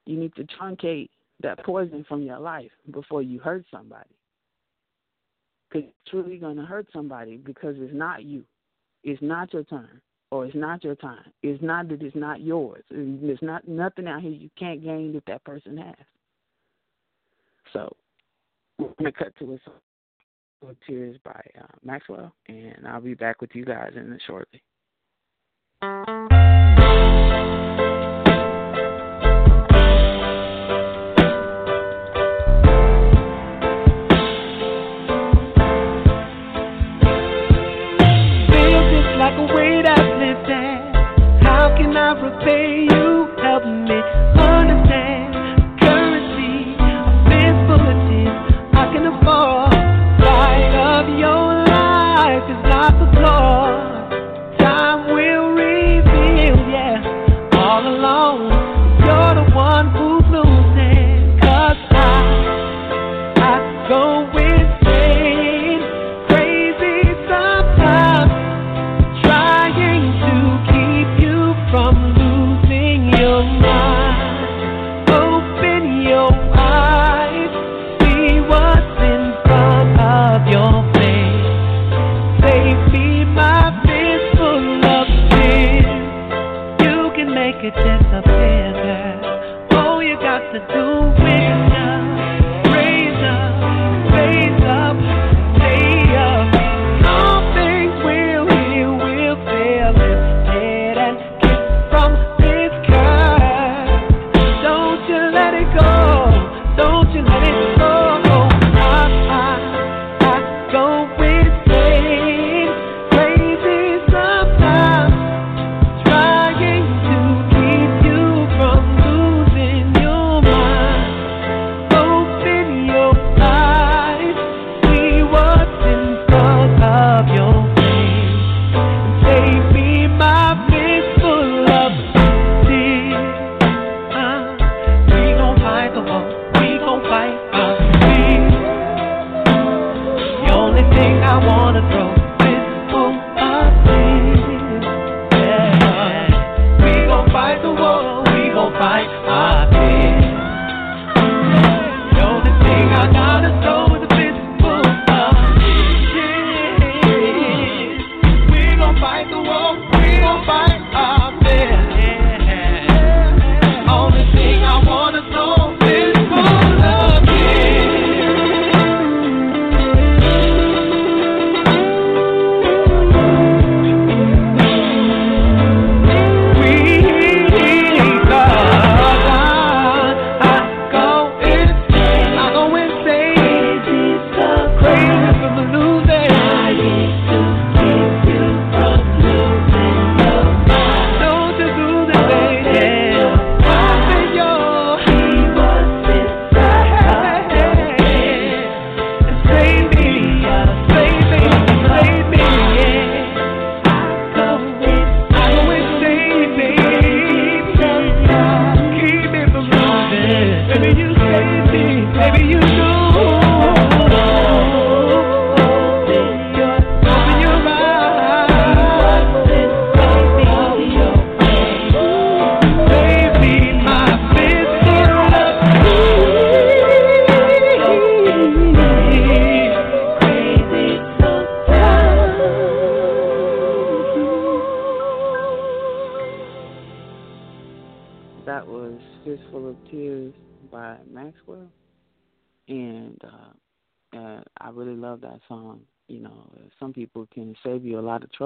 you 0.06 0.18
need 0.18 0.34
to 0.36 0.46
truncate 0.46 1.10
that 1.44 1.64
poison 1.66 2.06
from 2.08 2.24
your 2.24 2.40
life 2.40 2.72
before 2.92 3.22
you 3.22 3.40
hurt 3.40 3.66
somebody. 3.72 4.10
Because 5.70 5.88
it's 5.90 6.10
truly 6.10 6.38
going 6.38 6.58
to 6.58 6.64
hurt 6.66 6.88
somebody 6.94 7.38
because 7.38 7.76
it's 7.78 7.94
not 7.94 8.24
you. 8.24 8.44
It's 9.04 9.22
not 9.22 9.54
your 9.54 9.64
turn, 9.64 10.02
or 10.30 10.46
it's 10.46 10.56
not 10.56 10.84
your 10.84 10.96
time. 10.96 11.32
It's 11.44 11.62
not 11.62 11.88
that 11.90 12.02
it's 12.02 12.16
not 12.16 12.42
yours. 12.42 12.84
There's 12.90 13.40
not 13.42 13.68
nothing 13.68 14.08
out 14.08 14.22
here 14.22 14.32
you 14.32 14.50
can't 14.58 14.84
gain 14.84 15.14
that 15.14 15.26
that 15.28 15.44
person 15.44 15.78
has. 15.78 15.96
So 17.74 17.96
we're 18.78 18.90
going 19.00 19.12
to 19.12 19.18
cut 19.18 19.34
to 19.40 19.54
it. 19.54 19.62
Book 20.62 20.78
Tears 20.88 21.18
by 21.24 21.42
uh, 21.60 21.66
Maxwell, 21.84 22.34
and 22.48 22.88
I'll 22.88 23.02
be 23.02 23.16
back 23.16 23.42
with 23.42 23.52
you 23.54 23.66
guys 23.66 23.94
in 23.96 24.18
shortly. 24.26 24.62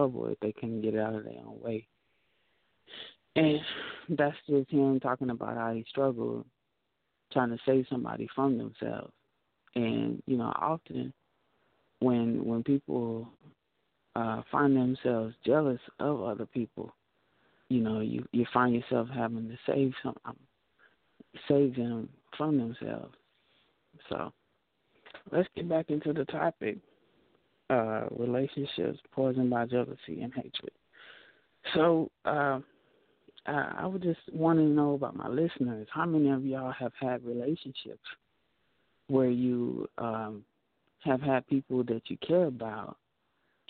trouble 0.06 0.28
if 0.28 0.40
they 0.40 0.52
couldn't 0.54 0.82
get 0.82 0.94
it 0.94 1.00
out 1.00 1.16
of 1.16 1.24
their 1.24 1.34
own 1.34 1.60
way. 1.62 1.88
And 3.36 3.60
that's 4.10 4.38
just 4.48 4.70
him 4.70 5.00
talking 5.00 5.30
about 5.30 5.58
how 5.58 5.74
he 5.74 5.86
struggled 5.90 6.46
trying 7.34 7.50
to 7.50 7.58
save 7.66 7.86
somebody 7.90 8.30
from 8.34 8.58
themselves. 8.58 9.12
And, 9.76 10.22
you 10.26 10.38
know, 10.38 10.54
often 10.56 11.12
when 12.00 12.46
when 12.46 12.64
people 12.64 13.28
uh 14.16 14.42
find 14.52 14.76
themselves 14.76 15.36
jealous 15.46 15.80
of 16.00 16.22
other 16.22 16.46
people, 16.46 16.94
you 17.70 17.82
know, 17.82 18.00
you, 18.00 18.26
you 18.32 18.46
find 18.54 18.74
yourself 18.76 19.10
having 19.14 19.50
to 19.50 19.58
save 19.66 19.92
some 20.02 20.16
um, 20.26 20.38
save 21.50 21.76
them 21.76 22.08
from 22.38 22.58
themselves. 22.58 23.16
So 24.10 24.32
let's 25.32 25.50
get 25.56 25.68
back 25.68 25.90
into 25.90 26.14
the 26.14 26.26
topic. 26.26 26.78
Uh, 27.70 28.04
relationships 28.12 29.00
poisoned 29.12 29.50
by 29.50 29.66
jealousy 29.66 30.22
and 30.22 30.32
hatred. 30.36 30.72
So 31.74 32.12
uh, 32.24 32.60
I, 33.48 33.76
I 33.80 33.86
would 33.88 34.04
just 34.04 34.20
want 34.32 34.60
to 34.60 34.66
know 34.66 34.94
about 34.94 35.16
my 35.16 35.28
listeners. 35.28 35.88
How 35.92 36.06
many 36.06 36.30
of 36.30 36.46
y'all 36.46 36.72
have 36.72 36.92
had 37.00 37.26
relationships 37.26 38.06
where 39.08 39.30
you 39.30 39.88
um, 39.98 40.44
have 41.00 41.22
had 41.22 41.48
people 41.48 41.84
that 41.86 42.04
you 42.06 42.18
care 42.18 42.46
about 42.46 42.98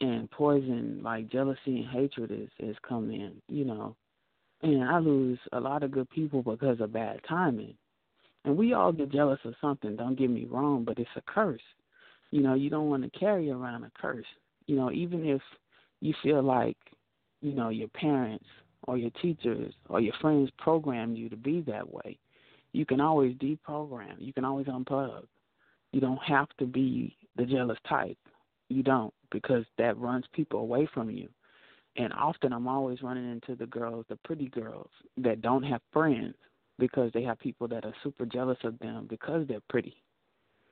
and 0.01 0.29
poison 0.29 0.99
like 1.01 1.31
jealousy 1.31 1.59
and 1.67 1.87
hatred 1.87 2.31
is 2.31 2.49
is 2.59 2.75
come 2.87 3.11
in, 3.11 3.33
you 3.47 3.65
know. 3.65 3.95
And 4.61 4.83
I 4.83 4.99
lose 4.99 5.39
a 5.53 5.59
lot 5.59 5.83
of 5.83 5.91
good 5.91 6.09
people 6.09 6.41
because 6.41 6.79
of 6.81 6.93
bad 6.93 7.21
timing. 7.27 7.75
And 8.43 8.57
we 8.57 8.73
all 8.73 8.91
get 8.91 9.11
jealous 9.11 9.39
of 9.45 9.55
something, 9.61 9.95
don't 9.95 10.17
get 10.17 10.29
me 10.29 10.47
wrong, 10.49 10.83
but 10.83 10.99
it's 10.99 11.09
a 11.15 11.21
curse. 11.21 11.61
You 12.31 12.41
know, 12.41 12.53
you 12.53 12.69
don't 12.69 12.89
want 12.89 13.03
to 13.03 13.19
carry 13.19 13.49
around 13.49 13.83
a 13.83 13.91
curse. 13.99 14.25
You 14.67 14.75
know, 14.75 14.91
even 14.91 15.25
if 15.25 15.41
you 16.01 16.13
feel 16.23 16.41
like, 16.41 16.77
you 17.41 17.53
know, 17.53 17.69
your 17.69 17.87
parents 17.89 18.45
or 18.87 18.97
your 18.97 19.11
teachers 19.21 19.73
or 19.89 19.99
your 20.01 20.13
friends 20.21 20.49
programmed 20.57 21.17
you 21.17 21.29
to 21.29 21.37
be 21.37 21.61
that 21.61 21.91
way, 21.91 22.17
you 22.73 22.85
can 22.85 22.99
always 22.99 23.35
deprogram. 23.35 24.15
You 24.17 24.33
can 24.33 24.43
always 24.43 24.67
unplug. 24.67 25.25
You 25.91 26.01
don't 26.01 26.21
have 26.23 26.49
to 26.59 26.65
be 26.65 27.15
the 27.37 27.45
jealous 27.45 27.77
type. 27.87 28.17
You 28.69 28.83
don't, 28.83 29.13
because 29.31 29.63
that 29.77 29.97
runs 29.97 30.25
people 30.33 30.59
away 30.59 30.87
from 30.93 31.09
you. 31.09 31.29
And 31.97 32.11
often 32.13 32.51
I'm 32.51 32.67
always 32.67 33.01
running 33.01 33.31
into 33.31 33.55
the 33.55 33.67
girls, 33.67 34.05
the 34.09 34.17
pretty 34.17 34.49
girls, 34.49 34.89
that 35.17 35.41
don't 35.41 35.63
have 35.63 35.81
friends 35.93 36.35
because 36.77 37.11
they 37.13 37.23
have 37.23 37.39
people 37.39 37.67
that 37.69 37.85
are 37.85 37.93
super 38.03 38.25
jealous 38.25 38.57
of 38.63 38.77
them 38.79 39.07
because 39.09 39.47
they're 39.47 39.61
pretty. 39.69 39.95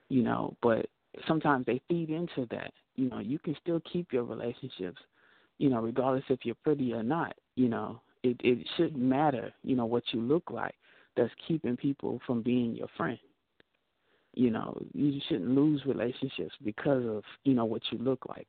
You 0.09 0.23
know, 0.23 0.57
but 0.61 0.87
sometimes 1.27 1.65
they 1.65 1.81
feed 1.87 2.09
into 2.09 2.47
that. 2.51 2.71
You 2.95 3.09
know, 3.09 3.19
you 3.19 3.39
can 3.39 3.55
still 3.61 3.81
keep 3.91 4.11
your 4.11 4.23
relationships, 4.23 4.99
you 5.57 5.69
know, 5.69 5.81
regardless 5.81 6.23
if 6.29 6.39
you're 6.43 6.55
pretty 6.63 6.93
or 6.93 7.03
not, 7.03 7.35
you 7.55 7.69
know. 7.69 8.01
It 8.23 8.37
it 8.41 8.65
shouldn't 8.77 9.01
matter, 9.01 9.51
you 9.63 9.75
know, 9.75 9.85
what 9.85 10.03
you 10.11 10.21
look 10.21 10.49
like 10.49 10.75
that's 11.17 11.33
keeping 11.47 11.75
people 11.75 12.21
from 12.25 12.41
being 12.41 12.73
your 12.75 12.87
friend. 12.95 13.19
You 14.33 14.49
know, 14.49 14.81
you 14.93 15.19
shouldn't 15.27 15.49
lose 15.49 15.83
relationships 15.85 16.55
because 16.63 17.05
of, 17.05 17.23
you 17.43 17.53
know, 17.53 17.65
what 17.65 17.81
you 17.91 17.97
look 17.97 18.25
like. 18.27 18.47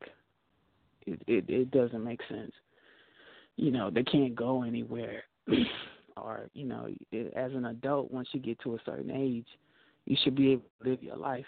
It 1.06 1.20
it, 1.26 1.44
it 1.48 1.70
doesn't 1.72 2.04
make 2.04 2.20
sense. 2.28 2.52
You 3.56 3.72
know, 3.72 3.90
they 3.90 4.04
can't 4.04 4.34
go 4.34 4.62
anywhere. 4.62 5.24
or, 6.16 6.48
you 6.54 6.64
know, 6.64 6.86
as 7.34 7.52
an 7.52 7.66
adult 7.66 8.12
once 8.12 8.28
you 8.32 8.40
get 8.40 8.60
to 8.60 8.76
a 8.76 8.78
certain 8.86 9.10
age, 9.10 9.46
you 10.06 10.16
should 10.22 10.36
be 10.36 10.52
able 10.52 10.64
to 10.82 10.90
live 10.90 11.02
your 11.02 11.16
life 11.16 11.46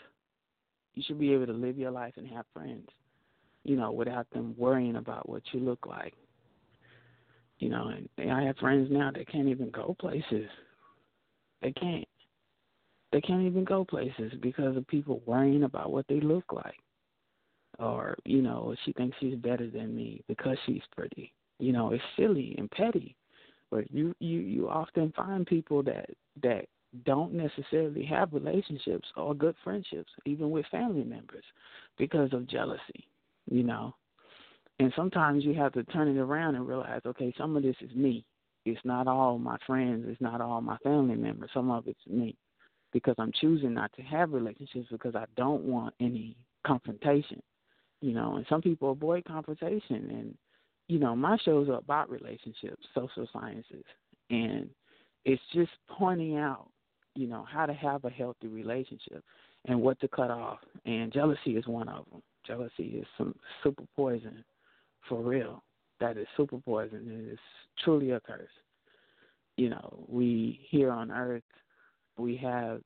you 0.96 1.02
should 1.06 1.20
be 1.20 1.32
able 1.32 1.46
to 1.46 1.52
live 1.52 1.78
your 1.78 1.90
life 1.90 2.14
and 2.16 2.26
have 2.28 2.46
friends, 2.52 2.88
you 3.64 3.76
know, 3.76 3.92
without 3.92 4.28
them 4.30 4.54
worrying 4.56 4.96
about 4.96 5.28
what 5.28 5.42
you 5.52 5.60
look 5.60 5.86
like. 5.86 6.14
You 7.58 7.68
know, 7.68 7.92
and 8.18 8.32
I 8.32 8.42
have 8.42 8.56
friends 8.56 8.88
now 8.90 9.10
that 9.12 9.28
can't 9.28 9.48
even 9.48 9.70
go 9.70 9.94
places. 10.00 10.48
They 11.62 11.72
can't. 11.72 12.06
They 13.12 13.20
can't 13.20 13.46
even 13.46 13.64
go 13.64 13.84
places 13.84 14.32
because 14.42 14.76
of 14.76 14.86
people 14.88 15.22
worrying 15.24 15.62
about 15.62 15.90
what 15.92 16.06
they 16.08 16.20
look 16.20 16.52
like. 16.52 16.74
Or, 17.78 18.16
you 18.24 18.42
know, 18.42 18.74
she 18.84 18.92
thinks 18.92 19.16
she's 19.20 19.36
better 19.36 19.70
than 19.70 19.94
me 19.94 20.22
because 20.28 20.58
she's 20.66 20.82
pretty. 20.94 21.32
You 21.58 21.72
know, 21.72 21.92
it's 21.92 22.02
silly 22.18 22.54
and 22.58 22.70
petty. 22.70 23.16
But 23.70 23.90
you 23.90 24.14
you 24.18 24.40
you 24.40 24.68
often 24.68 25.12
find 25.16 25.46
people 25.46 25.82
that 25.84 26.10
that 26.42 26.66
don't 27.04 27.32
necessarily 27.32 28.04
have 28.04 28.32
relationships 28.32 29.08
or 29.16 29.34
good 29.34 29.54
friendships, 29.62 30.10
even 30.24 30.50
with 30.50 30.66
family 30.70 31.04
members, 31.04 31.44
because 31.98 32.32
of 32.32 32.48
jealousy, 32.48 33.06
you 33.50 33.62
know. 33.62 33.94
And 34.78 34.92
sometimes 34.94 35.44
you 35.44 35.54
have 35.54 35.72
to 35.72 35.84
turn 35.84 36.08
it 36.08 36.20
around 36.20 36.54
and 36.54 36.68
realize, 36.68 37.00
okay, 37.06 37.32
some 37.38 37.56
of 37.56 37.62
this 37.62 37.76
is 37.80 37.94
me. 37.94 38.24
It's 38.64 38.80
not 38.84 39.06
all 39.06 39.38
my 39.38 39.56
friends, 39.66 40.04
it's 40.08 40.20
not 40.20 40.40
all 40.40 40.60
my 40.60 40.76
family 40.78 41.16
members. 41.16 41.50
Some 41.54 41.70
of 41.70 41.86
it's 41.86 42.06
me. 42.06 42.36
Because 42.92 43.14
I'm 43.18 43.32
choosing 43.40 43.74
not 43.74 43.92
to 43.94 44.02
have 44.02 44.32
relationships 44.32 44.88
because 44.90 45.14
I 45.14 45.24
don't 45.36 45.64
want 45.64 45.94
any 46.00 46.36
confrontation. 46.66 47.42
You 48.00 48.12
know, 48.12 48.36
and 48.36 48.46
some 48.48 48.60
people 48.60 48.92
avoid 48.92 49.24
confrontation 49.24 50.10
and 50.10 50.36
you 50.88 50.98
know, 50.98 51.16
my 51.16 51.36
shows 51.44 51.68
are 51.68 51.78
about 51.78 52.10
relationships, 52.10 52.86
social 52.94 53.28
sciences, 53.32 53.84
and 54.30 54.70
it's 55.24 55.42
just 55.52 55.72
pointing 55.90 56.36
out 56.36 56.68
you 57.16 57.26
know 57.26 57.44
how 57.50 57.66
to 57.66 57.74
have 57.74 58.04
a 58.04 58.10
healthy 58.10 58.46
relationship 58.46 59.24
and 59.66 59.80
what 59.80 59.98
to 60.00 60.08
cut 60.08 60.30
off. 60.30 60.58
And 60.84 61.12
jealousy 61.12 61.56
is 61.56 61.66
one 61.66 61.88
of 61.88 62.04
them 62.10 62.22
jealousy 62.46 62.98
is 63.00 63.06
some 63.18 63.34
super 63.62 63.84
poison 63.94 64.44
for 65.08 65.20
real. 65.20 65.62
That 66.00 66.16
is 66.16 66.26
super 66.36 66.58
poison 66.58 67.08
it 67.08 67.32
is 67.32 67.38
truly 67.84 68.10
a 68.10 68.20
curse. 68.20 68.48
You 69.56 69.70
know 69.70 70.04
we 70.08 70.60
here 70.70 70.90
on 70.90 71.10
earth 71.10 71.42
we 72.18 72.36
have 72.36 72.80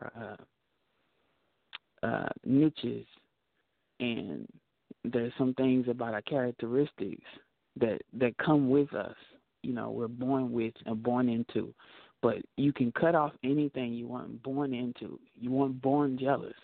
uh 0.00 0.36
uh 2.02 2.28
niches 2.44 3.06
and 4.00 4.46
there's 5.04 5.32
some 5.36 5.54
things 5.54 5.86
about 5.88 6.14
our 6.14 6.22
characteristics 6.22 7.26
that 7.76 8.00
that 8.14 8.36
come 8.38 8.70
with 8.70 8.94
us. 8.94 9.16
You 9.62 9.72
know 9.72 9.90
we're 9.90 10.08
born 10.08 10.52
with 10.52 10.74
and 10.86 11.02
born 11.02 11.28
into 11.28 11.74
but 12.22 12.36
you 12.56 12.72
can 12.72 12.92
cut 12.92 13.14
off 13.14 13.32
anything 13.44 13.92
you 13.92 14.06
weren't 14.06 14.42
born 14.42 14.72
into. 14.72 15.18
You 15.38 15.50
weren't 15.50 15.82
born 15.82 16.16
jealous. 16.18 16.54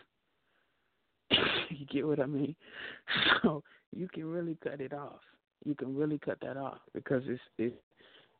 you 1.31 1.87
get 1.93 2.07
what 2.07 2.21
I 2.21 2.27
mean? 2.27 2.55
So 3.43 3.63
you 3.95 4.09
can 4.09 4.27
really 4.27 4.57
cut 4.63 4.81
it 4.81 4.93
off. 4.93 5.21
You 5.65 5.75
can 5.75 5.97
really 5.97 6.19
cut 6.19 6.39
that 6.43 6.57
off 6.57 6.79
because 6.93 7.23
it's 7.27 7.41
it's 7.57 7.77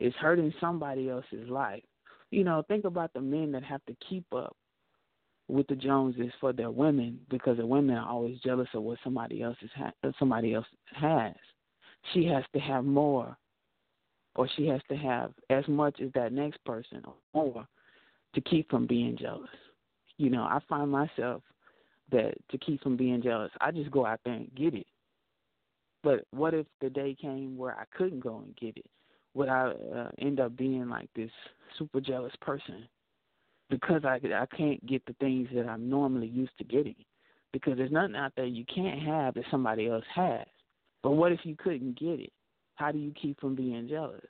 it's 0.01 0.17
hurting 0.17 0.53
somebody 0.61 1.09
else's 1.09 1.49
life. 1.49 1.83
You 2.31 2.45
know, 2.45 2.63
think 2.69 2.85
about 2.85 3.13
the 3.13 3.21
men 3.21 3.53
that 3.53 3.65
have 3.65 3.85
to 3.87 3.97
keep 4.09 4.25
up 4.35 4.57
with 5.49 5.67
the 5.67 5.75
Joneses 5.75 6.33
for 6.41 6.53
their 6.53 6.71
women 6.71 7.19
because 7.31 7.57
the 7.57 7.67
women 7.67 7.97
are 7.97 8.09
always 8.09 8.39
jealous 8.41 8.69
of 8.75 8.83
what 8.83 8.99
somebody 9.03 9.43
else 9.43 9.57
is 9.63 9.71
ha- 9.75 10.11
somebody 10.19 10.55
else 10.55 10.67
has. 10.95 11.35
She 12.13 12.27
has 12.27 12.45
to 12.53 12.61
have 12.61 12.85
more 12.85 13.37
or 14.39 14.49
she 14.55 14.69
has 14.69 14.81
to 14.89 14.97
have 14.97 15.33
as 15.51 15.67
much 15.67 16.01
as 16.01 16.11
that 16.15 16.33
next 16.33 16.65
person 16.65 17.03
or 17.05 17.15
more 17.35 17.67
to 18.37 18.41
keep 18.41 18.71
from 18.71 18.87
being 18.87 19.17
jealous. 19.21 19.51
You 20.17 20.31
know, 20.31 20.43
I 20.43 20.61
find 20.69 20.93
myself 20.93 21.43
that 22.13 22.35
to 22.51 22.59
keep 22.59 22.81
from 22.81 22.97
being 22.97 23.21
jealous, 23.21 23.51
I 23.61 23.73
just 23.73 23.91
go 23.91 24.07
out 24.07 24.21
there 24.25 24.35
and 24.35 24.55
get 24.55 24.75
it. 24.75 24.87
But 26.05 26.25
what 26.31 26.55
if 26.55 26.67
the 26.81 26.89
day 26.89 27.17
came 27.21 27.59
where 27.59 27.75
I 27.75 27.83
couldn't 27.97 28.21
go 28.21 28.39
and 28.39 28.55
get 28.55 28.77
it? 28.77 28.87
Would 29.35 29.49
I 29.49 29.73
uh, 29.95 30.11
end 30.21 30.39
up 30.39 30.57
being 30.57 30.89
like 30.89 31.11
this 31.17 31.31
super 31.77 32.01
jealous 32.01 32.33
person 32.41 32.87
because 33.69 34.05
I 34.05 34.21
I 34.25 34.47
can't 34.57 34.85
get 34.87 35.05
the 35.07 35.15
things 35.15 35.49
that 35.53 35.67
I'm 35.67 35.91
normally 35.91 36.29
used 36.29 36.57
to 36.59 36.65
getting? 36.65 36.95
Because 37.53 37.77
there's 37.77 37.91
nothing 37.91 38.15
out 38.15 38.33
there 38.37 38.47
you 38.47 38.65
can't 38.73 39.03
have 39.03 39.35
that 39.35 39.45
somebody 39.51 39.89
else 39.89 40.05
has. 40.15 40.47
But 41.03 41.13
what 41.13 41.33
if 41.33 41.41
you 41.43 41.57
couldn't 41.57 41.99
get 41.99 42.21
it? 42.21 42.33
How 42.79 42.93
do 42.93 42.99
you 42.99 43.13
keep 43.21 43.41
from 43.41 43.57
being 43.57 43.89
jealous? 43.89 44.25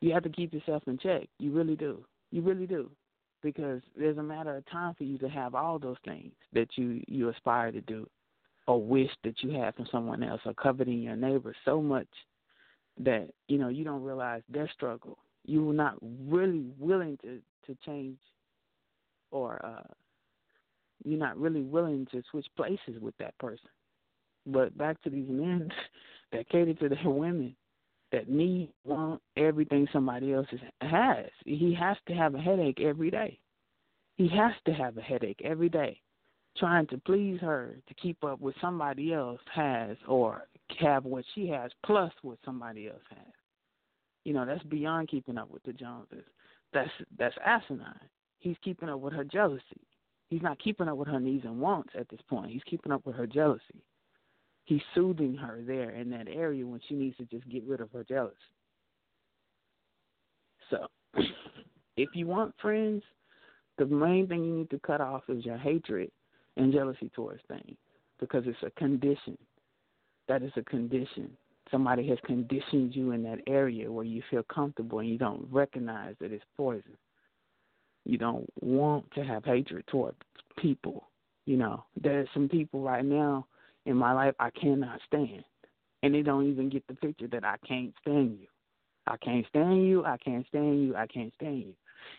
You 0.00 0.14
have 0.14 0.22
to 0.22 0.30
keep 0.30 0.54
yourself 0.54 0.82
in 0.86 0.96
check. 0.96 1.28
You 1.38 1.52
really 1.52 1.76
do. 1.76 2.04
You 2.30 2.40
really 2.40 2.66
do. 2.66 2.90
Because 3.42 3.82
there's 3.94 4.16
a 4.16 4.22
matter 4.22 4.56
of 4.56 4.64
time 4.70 4.94
for 4.94 5.04
you 5.04 5.18
to 5.18 5.28
have 5.28 5.54
all 5.54 5.78
those 5.78 5.98
things 6.04 6.32
that 6.54 6.68
you 6.76 7.02
you 7.06 7.28
aspire 7.28 7.70
to 7.70 7.82
do 7.82 8.08
or 8.66 8.82
wish 8.82 9.10
that 9.24 9.42
you 9.42 9.50
had 9.50 9.74
from 9.74 9.86
someone 9.92 10.22
else 10.22 10.40
or 10.46 10.54
coveting 10.54 11.02
your 11.02 11.16
neighbor 11.16 11.54
so 11.66 11.82
much 11.82 12.08
that 12.98 13.28
you 13.46 13.58
know 13.58 13.68
you 13.68 13.84
don't 13.84 14.02
realize 14.02 14.42
their 14.48 14.70
struggle. 14.72 15.18
You 15.44 15.68
are 15.68 15.74
not 15.74 15.96
really 16.00 16.64
willing 16.78 17.18
to 17.22 17.40
to 17.66 17.76
change 17.84 18.16
or 19.30 19.64
uh 19.64 19.92
you're 21.04 21.18
not 21.18 21.36
really 21.36 21.62
willing 21.62 22.06
to 22.10 22.22
switch 22.30 22.46
places 22.56 22.98
with 23.02 23.16
that 23.18 23.36
person. 23.36 23.68
But 24.46 24.76
back 24.78 25.00
to 25.02 25.10
these 25.10 25.28
men 25.28 25.68
that 26.32 26.48
cater 26.48 26.72
to 26.72 26.88
their 26.88 27.10
women, 27.10 27.54
that 28.12 28.28
need 28.28 28.72
want 28.84 29.20
everything 29.36 29.88
somebody 29.92 30.32
else 30.32 30.46
has. 30.80 31.26
He 31.44 31.76
has 31.78 31.96
to 32.06 32.14
have 32.14 32.34
a 32.34 32.40
headache 32.40 32.80
every 32.80 33.10
day. 33.10 33.38
He 34.16 34.28
has 34.28 34.52
to 34.64 34.72
have 34.72 34.96
a 34.96 35.02
headache 35.02 35.40
every 35.44 35.68
day, 35.68 36.00
trying 36.56 36.86
to 36.88 36.98
please 36.98 37.38
her 37.40 37.76
to 37.86 37.94
keep 37.94 38.22
up 38.24 38.40
with 38.40 38.54
somebody 38.60 39.12
else 39.12 39.40
has 39.52 39.96
or 40.08 40.48
have 40.78 41.04
what 41.04 41.24
she 41.34 41.48
has 41.48 41.70
plus 41.84 42.12
what 42.22 42.38
somebody 42.44 42.88
else 42.88 43.02
has. 43.10 43.34
You 44.24 44.32
know, 44.32 44.46
that's 44.46 44.64
beyond 44.64 45.08
keeping 45.08 45.38
up 45.38 45.50
with 45.50 45.62
the 45.64 45.72
Joneses. 45.72 46.24
That's 46.72 46.90
that's 47.18 47.36
asinine. 47.44 47.94
He's 48.38 48.56
keeping 48.62 48.88
up 48.88 49.00
with 49.00 49.12
her 49.12 49.24
jealousy. 49.24 49.62
He's 50.28 50.42
not 50.42 50.58
keeping 50.58 50.88
up 50.88 50.96
with 50.96 51.08
her 51.08 51.20
needs 51.20 51.44
and 51.44 51.60
wants 51.60 51.90
at 51.96 52.08
this 52.08 52.20
point. 52.28 52.50
He's 52.50 52.64
keeping 52.64 52.90
up 52.90 53.06
with 53.06 53.16
her 53.16 53.26
jealousy 53.26 53.84
he's 54.66 54.82
soothing 54.94 55.34
her 55.36 55.60
there 55.66 55.90
in 55.90 56.10
that 56.10 56.28
area 56.28 56.66
when 56.66 56.80
she 56.86 56.94
needs 56.94 57.16
to 57.16 57.24
just 57.24 57.48
get 57.48 57.64
rid 57.66 57.80
of 57.80 57.90
her 57.92 58.04
jealousy. 58.04 58.34
So, 60.70 60.86
if 61.96 62.10
you 62.12 62.26
want 62.26 62.54
friends, 62.60 63.02
the 63.78 63.86
main 63.86 64.26
thing 64.26 64.44
you 64.44 64.58
need 64.58 64.70
to 64.70 64.80
cut 64.80 65.00
off 65.00 65.22
is 65.28 65.44
your 65.44 65.56
hatred 65.56 66.10
and 66.56 66.72
jealousy 66.72 67.10
towards 67.14 67.40
things 67.48 67.76
because 68.18 68.44
it's 68.46 68.62
a 68.62 68.70
condition. 68.78 69.38
That 70.28 70.42
is 70.42 70.52
a 70.56 70.62
condition. 70.62 71.30
Somebody 71.70 72.08
has 72.08 72.18
conditioned 72.26 72.94
you 72.94 73.12
in 73.12 73.22
that 73.24 73.40
area 73.46 73.90
where 73.90 74.04
you 74.04 74.22
feel 74.30 74.42
comfortable 74.44 74.98
and 74.98 75.08
you 75.08 75.18
don't 75.18 75.46
recognize 75.50 76.14
that 76.20 76.32
it's 76.32 76.44
poison. 76.56 76.96
You 78.04 78.18
don't 78.18 78.48
want 78.60 79.10
to 79.12 79.24
have 79.24 79.44
hatred 79.44 79.84
toward 79.88 80.14
people. 80.58 81.04
You 81.44 81.56
know, 81.56 81.84
there's 82.00 82.28
some 82.34 82.48
people 82.48 82.80
right 82.80 83.04
now 83.04 83.46
in 83.86 83.96
my 83.96 84.12
life 84.12 84.34
I 84.38 84.50
cannot 84.50 85.00
stand. 85.06 85.44
And 86.02 86.14
they 86.14 86.22
don't 86.22 86.50
even 86.50 86.68
get 86.68 86.86
the 86.86 86.94
picture 86.94 87.28
that 87.28 87.44
I 87.44 87.56
can't 87.66 87.94
stand 88.02 88.38
you. 88.38 88.46
I 89.06 89.16
can't 89.16 89.46
stand 89.48 89.86
you, 89.86 90.04
I 90.04 90.16
can't 90.18 90.46
stand 90.48 90.82
you, 90.82 90.94
I 90.96 91.06
can't 91.06 91.32
stand 91.34 91.58
you. 91.58 91.74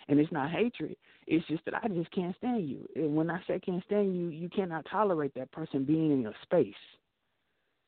And 0.07 0.19
it's 0.19 0.31
not 0.31 0.49
hatred. 0.49 0.95
It's 1.27 1.45
just 1.47 1.63
that 1.65 1.75
I 1.75 1.87
just 1.89 2.11
can't 2.11 2.35
stand 2.37 2.67
you. 2.67 2.87
And 2.95 3.15
when 3.15 3.29
I 3.29 3.39
say 3.47 3.59
can't 3.59 3.83
stand 3.85 4.15
you, 4.15 4.29
you 4.29 4.49
cannot 4.49 4.85
tolerate 4.89 5.33
that 5.35 5.51
person 5.51 5.83
being 5.83 6.11
in 6.11 6.21
your 6.21 6.33
space. 6.43 6.73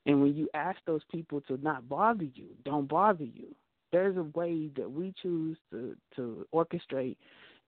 And 0.05 0.21
when 0.21 0.35
you 0.35 0.49
ask 0.53 0.79
those 0.85 1.01
people 1.11 1.41
to 1.41 1.57
not 1.61 1.87
bother 1.87 2.23
you, 2.23 2.47
don't 2.65 2.87
bother 2.87 3.23
you. 3.23 3.55
There's 3.91 4.17
a 4.17 4.23
way 4.37 4.69
that 4.77 4.89
we 4.89 5.13
choose 5.21 5.57
to 5.71 5.95
to 6.15 6.45
orchestrate 6.53 7.17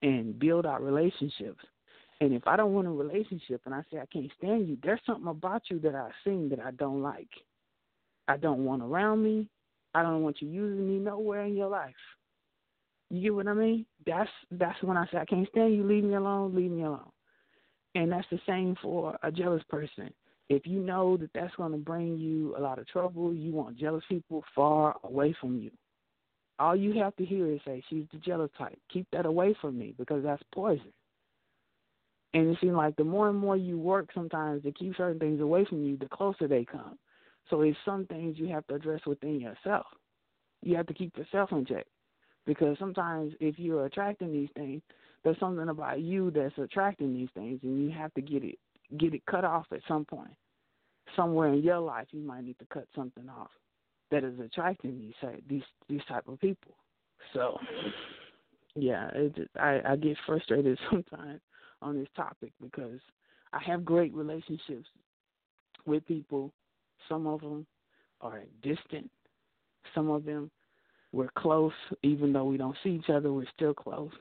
and 0.02 0.38
build 0.38 0.66
our 0.66 0.80
relationships. 0.80 1.64
And 2.22 2.32
if 2.32 2.46
I 2.46 2.54
don't 2.54 2.72
want 2.72 2.86
a 2.86 2.90
relationship 2.92 3.62
and 3.64 3.74
I 3.74 3.82
say 3.90 3.98
I 3.98 4.06
can't 4.06 4.30
stand 4.38 4.68
you, 4.68 4.78
there's 4.80 5.00
something 5.04 5.26
about 5.26 5.62
you 5.68 5.80
that 5.80 5.96
I've 5.96 6.12
seen 6.22 6.48
that 6.50 6.60
I 6.60 6.70
don't 6.70 7.02
like. 7.02 7.26
I 8.28 8.36
don't 8.36 8.64
want 8.64 8.80
around 8.80 9.24
me. 9.24 9.48
I 9.92 10.02
don't 10.02 10.22
want 10.22 10.40
you 10.40 10.46
using 10.46 10.86
me 10.86 11.00
nowhere 11.00 11.42
in 11.46 11.56
your 11.56 11.66
life. 11.66 11.96
You 13.10 13.22
get 13.22 13.34
what 13.34 13.48
I 13.48 13.54
mean? 13.54 13.86
That's 14.06 14.30
that's 14.52 14.80
when 14.84 14.96
I 14.96 15.04
say 15.06 15.18
I 15.18 15.24
can't 15.24 15.48
stand 15.48 15.74
you. 15.74 15.82
Leave 15.82 16.04
me 16.04 16.14
alone. 16.14 16.54
Leave 16.54 16.70
me 16.70 16.84
alone. 16.84 17.10
And 17.96 18.12
that's 18.12 18.28
the 18.30 18.38
same 18.46 18.76
for 18.80 19.18
a 19.24 19.32
jealous 19.32 19.64
person. 19.68 20.14
If 20.48 20.64
you 20.64 20.78
know 20.78 21.16
that 21.16 21.30
that's 21.34 21.56
going 21.56 21.72
to 21.72 21.78
bring 21.78 22.18
you 22.18 22.56
a 22.56 22.60
lot 22.60 22.78
of 22.78 22.86
trouble, 22.86 23.34
you 23.34 23.50
want 23.50 23.78
jealous 23.78 24.04
people 24.08 24.44
far 24.54 24.94
away 25.02 25.34
from 25.40 25.58
you. 25.58 25.72
All 26.60 26.76
you 26.76 26.92
have 27.00 27.16
to 27.16 27.24
hear 27.24 27.50
is 27.50 27.58
say, 27.64 27.82
"She's 27.90 28.06
the 28.12 28.18
jealous 28.18 28.52
type. 28.56 28.78
Keep 28.92 29.08
that 29.10 29.26
away 29.26 29.56
from 29.60 29.76
me 29.76 29.92
because 29.98 30.22
that's 30.22 30.42
poison." 30.54 30.92
And 32.34 32.48
it 32.48 32.58
seems 32.60 32.74
like 32.74 32.96
the 32.96 33.04
more 33.04 33.28
and 33.28 33.38
more 33.38 33.56
you 33.56 33.78
work 33.78 34.08
sometimes 34.14 34.62
to 34.62 34.72
keep 34.72 34.96
certain 34.96 35.18
things 35.18 35.40
away 35.40 35.66
from 35.66 35.84
you, 35.84 35.96
the 35.98 36.08
closer 36.08 36.48
they 36.48 36.64
come. 36.64 36.98
So 37.50 37.60
it's 37.62 37.76
some 37.84 38.06
things 38.06 38.38
you 38.38 38.48
have 38.48 38.66
to 38.68 38.74
address 38.74 39.00
within 39.06 39.40
yourself. 39.40 39.86
You 40.62 40.76
have 40.76 40.86
to 40.86 40.94
keep 40.94 41.16
yourself 41.16 41.52
in 41.52 41.66
check. 41.66 41.86
Because 42.46 42.78
sometimes 42.78 43.34
if 43.40 43.58
you're 43.58 43.86
attracting 43.86 44.32
these 44.32 44.48
things, 44.56 44.82
there's 45.22 45.38
something 45.38 45.68
about 45.68 46.00
you 46.00 46.30
that's 46.30 46.56
attracting 46.58 47.14
these 47.14 47.28
things 47.34 47.60
and 47.62 47.84
you 47.84 47.90
have 47.90 48.12
to 48.14 48.20
get 48.20 48.42
it 48.42 48.58
get 48.98 49.14
it 49.14 49.24
cut 49.26 49.44
off 49.44 49.66
at 49.72 49.80
some 49.86 50.04
point. 50.04 50.34
Somewhere 51.16 51.52
in 51.52 51.62
your 51.62 51.78
life 51.78 52.08
you 52.10 52.20
might 52.20 52.44
need 52.44 52.58
to 52.58 52.66
cut 52.72 52.86
something 52.94 53.28
off 53.28 53.50
that 54.10 54.24
is 54.24 54.38
attracting 54.40 54.98
these 54.98 55.30
these 55.48 55.62
these 55.88 56.04
type 56.08 56.26
of 56.26 56.40
people. 56.40 56.74
So 57.32 57.58
yeah, 58.74 59.08
it, 59.14 59.48
I 59.58 59.80
I 59.86 59.96
get 59.96 60.16
frustrated 60.26 60.78
sometimes 60.90 61.40
on 61.82 61.98
this 61.98 62.08
topic 62.16 62.52
because 62.60 63.00
I 63.52 63.62
have 63.64 63.84
great 63.84 64.14
relationships 64.14 64.88
with 65.86 66.06
people. 66.06 66.52
Some 67.08 67.26
of 67.26 67.40
them 67.40 67.66
are 68.20 68.42
distant. 68.62 69.10
Some 69.94 70.08
of 70.10 70.24
them 70.24 70.50
we're 71.12 71.30
close, 71.36 71.72
even 72.02 72.32
though 72.32 72.44
we 72.44 72.56
don't 72.56 72.76
see 72.82 72.90
each 72.90 73.10
other. 73.10 73.32
We're 73.32 73.44
still 73.54 73.74
close, 73.74 74.12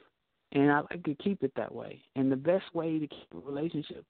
and 0.52 0.71
I 0.71 0.82
like 0.82 1.04
to 1.04 1.15
keep 1.15 1.41
it 1.43 1.54
that 1.56 1.74
way. 1.74 2.02
And 2.15 2.32
the 2.32 2.36
best 2.36 2.65
way 2.74 3.00
to 3.00 3.08
keep 3.08 3.28
a 3.34 3.39
relationship 3.39 4.06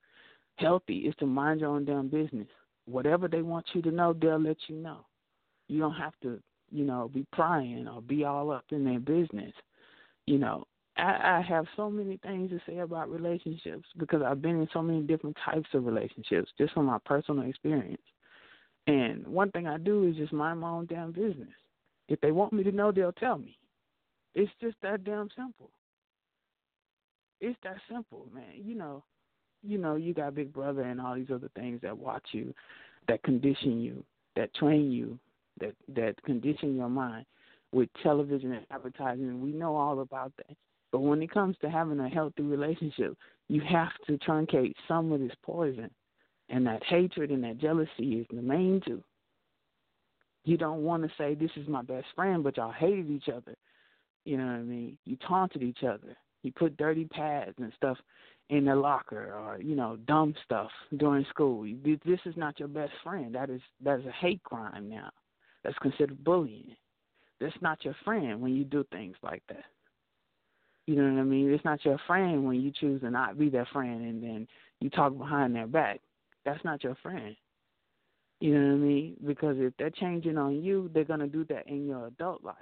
healthy 0.56 0.98
is 0.98 1.14
to 1.20 1.26
mind 1.26 1.60
your 1.60 1.70
own 1.70 1.84
damn 1.84 2.08
business. 2.08 2.48
Whatever 2.86 3.28
they 3.28 3.42
want 3.42 3.66
you 3.72 3.82
to 3.82 3.90
know, 3.92 4.12
they'll 4.12 4.40
let 4.40 4.56
you 4.66 4.76
know. 4.76 5.06
You 5.68 5.78
don't 5.78 5.94
have 5.94 6.14
to, 6.22 6.40
you 6.70 6.84
know, 6.84 7.08
be 7.12 7.24
prying 7.32 7.86
or 7.86 8.02
be 8.02 8.24
all 8.24 8.50
up 8.50 8.64
in 8.70 8.84
their 8.84 8.98
business. 8.98 9.52
You 10.26 10.38
know, 10.38 10.64
I, 10.96 11.38
I 11.38 11.44
have 11.48 11.66
so 11.76 11.90
many 11.90 12.18
things 12.18 12.50
to 12.50 12.60
say 12.66 12.78
about 12.78 13.10
relationships 13.10 13.88
because 13.98 14.22
I've 14.22 14.42
been 14.42 14.60
in 14.60 14.68
so 14.72 14.82
many 14.82 15.00
different 15.02 15.36
types 15.44 15.68
of 15.74 15.86
relationships 15.86 16.50
just 16.58 16.74
from 16.74 16.86
my 16.86 16.98
personal 17.04 17.48
experience. 17.48 18.02
And 18.86 19.26
one 19.26 19.50
thing 19.52 19.66
I 19.66 19.78
do 19.78 20.08
is 20.08 20.16
just 20.16 20.32
mind 20.32 20.60
my 20.60 20.70
own 20.70 20.86
damn 20.86 21.12
business. 21.12 21.48
If 22.08 22.20
they 22.20 22.32
want 22.32 22.52
me 22.52 22.62
to 22.64 22.72
know, 22.72 22.92
they'll 22.92 23.12
tell 23.12 23.38
me. 23.38 23.56
It's 24.34 24.52
just 24.60 24.76
that 24.82 25.04
damn 25.04 25.28
simple. 25.36 25.70
It's 27.40 27.58
that 27.64 27.76
simple, 27.90 28.26
man. 28.34 28.62
You 28.62 28.74
know, 28.74 29.04
you 29.62 29.78
know, 29.78 29.96
you 29.96 30.14
got 30.14 30.34
Big 30.34 30.52
Brother 30.52 30.82
and 30.82 31.00
all 31.00 31.14
these 31.14 31.30
other 31.32 31.50
things 31.54 31.80
that 31.82 31.96
watch 31.96 32.26
you, 32.32 32.52
that 33.08 33.22
condition 33.22 33.80
you, 33.80 34.04
that 34.36 34.54
train 34.54 34.90
you, 34.90 35.18
that 35.60 35.74
that 35.94 36.22
condition 36.24 36.76
your 36.76 36.88
mind 36.88 37.26
with 37.72 37.88
television 38.02 38.52
and 38.52 38.66
advertising. 38.70 39.40
We 39.40 39.52
know 39.52 39.76
all 39.76 40.00
about 40.00 40.32
that. 40.38 40.56
But 40.92 41.00
when 41.00 41.22
it 41.22 41.30
comes 41.32 41.56
to 41.62 41.70
having 41.70 41.98
a 41.98 42.08
healthy 42.08 42.42
relationship, 42.42 43.16
you 43.48 43.62
have 43.62 43.92
to 44.06 44.18
truncate 44.18 44.74
some 44.86 45.10
of 45.10 45.20
this 45.20 45.34
poison. 45.42 45.90
And 46.50 46.66
that 46.66 46.84
hatred 46.84 47.30
and 47.30 47.42
that 47.44 47.58
jealousy 47.58 48.20
is 48.20 48.26
the 48.30 48.42
main 48.42 48.82
two. 48.86 49.02
You 50.44 50.58
don't 50.58 50.82
want 50.82 51.02
to 51.02 51.10
say, 51.16 51.34
This 51.34 51.50
is 51.56 51.66
my 51.66 51.82
best 51.82 52.06
friend, 52.14 52.44
but 52.44 52.58
y'all 52.58 52.72
hated 52.72 53.10
each 53.10 53.28
other. 53.28 53.56
You 54.24 54.36
know 54.36 54.46
what 54.46 54.52
I 54.52 54.62
mean? 54.62 54.98
You 55.04 55.16
taunted 55.26 55.62
each 55.62 55.82
other. 55.82 56.16
You 56.42 56.52
put 56.52 56.76
dirty 56.76 57.06
pads 57.06 57.54
and 57.58 57.72
stuff 57.76 57.96
in 58.50 58.66
the 58.66 58.74
locker 58.74 59.32
or, 59.34 59.58
you 59.60 59.74
know, 59.74 59.96
dumb 60.06 60.34
stuff 60.44 60.70
during 60.96 61.24
school. 61.30 61.64
This 62.04 62.20
is 62.26 62.36
not 62.36 62.58
your 62.58 62.68
best 62.68 62.92
friend. 63.02 63.34
That 63.34 63.48
is 63.48 63.60
that 63.82 64.00
is 64.00 64.06
a 64.06 64.12
hate 64.12 64.42
crime 64.42 64.90
now. 64.90 65.10
That's 65.64 65.78
considered 65.78 66.22
bullying. 66.22 66.76
That's 67.40 67.56
not 67.60 67.84
your 67.84 67.96
friend 68.04 68.40
when 68.40 68.54
you 68.54 68.64
do 68.64 68.84
things 68.92 69.16
like 69.22 69.42
that. 69.48 69.64
You 70.86 70.96
know 70.96 71.12
what 71.12 71.20
I 71.20 71.24
mean? 71.24 71.52
It's 71.52 71.64
not 71.64 71.84
your 71.84 71.98
friend 72.06 72.44
when 72.44 72.60
you 72.60 72.72
choose 72.72 73.00
to 73.02 73.10
not 73.10 73.38
be 73.38 73.48
their 73.48 73.66
friend 73.66 74.02
and 74.02 74.22
then 74.22 74.48
you 74.80 74.90
talk 74.90 75.16
behind 75.16 75.54
their 75.54 75.66
back. 75.66 76.00
That's 76.44 76.64
not 76.64 76.82
your 76.82 76.96
friend. 77.02 77.36
You 78.40 78.58
know 78.58 78.66
what 78.68 78.74
I 78.74 78.78
mean? 78.78 79.16
Because 79.24 79.56
if 79.58 79.72
they're 79.78 79.90
changing 79.90 80.36
on 80.36 80.62
you, 80.62 80.90
they're 80.92 81.04
gonna 81.04 81.28
do 81.28 81.44
that 81.44 81.68
in 81.68 81.86
your 81.86 82.08
adult 82.08 82.42
life. 82.42 82.56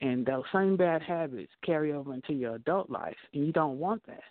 And 0.00 0.24
those 0.24 0.44
same 0.52 0.76
bad 0.76 1.02
habits 1.02 1.52
carry 1.64 1.92
over 1.92 2.14
into 2.14 2.32
your 2.32 2.54
adult 2.54 2.90
life 2.90 3.16
and 3.34 3.46
you 3.46 3.52
don't 3.52 3.78
want 3.78 4.02
that. 4.06 4.22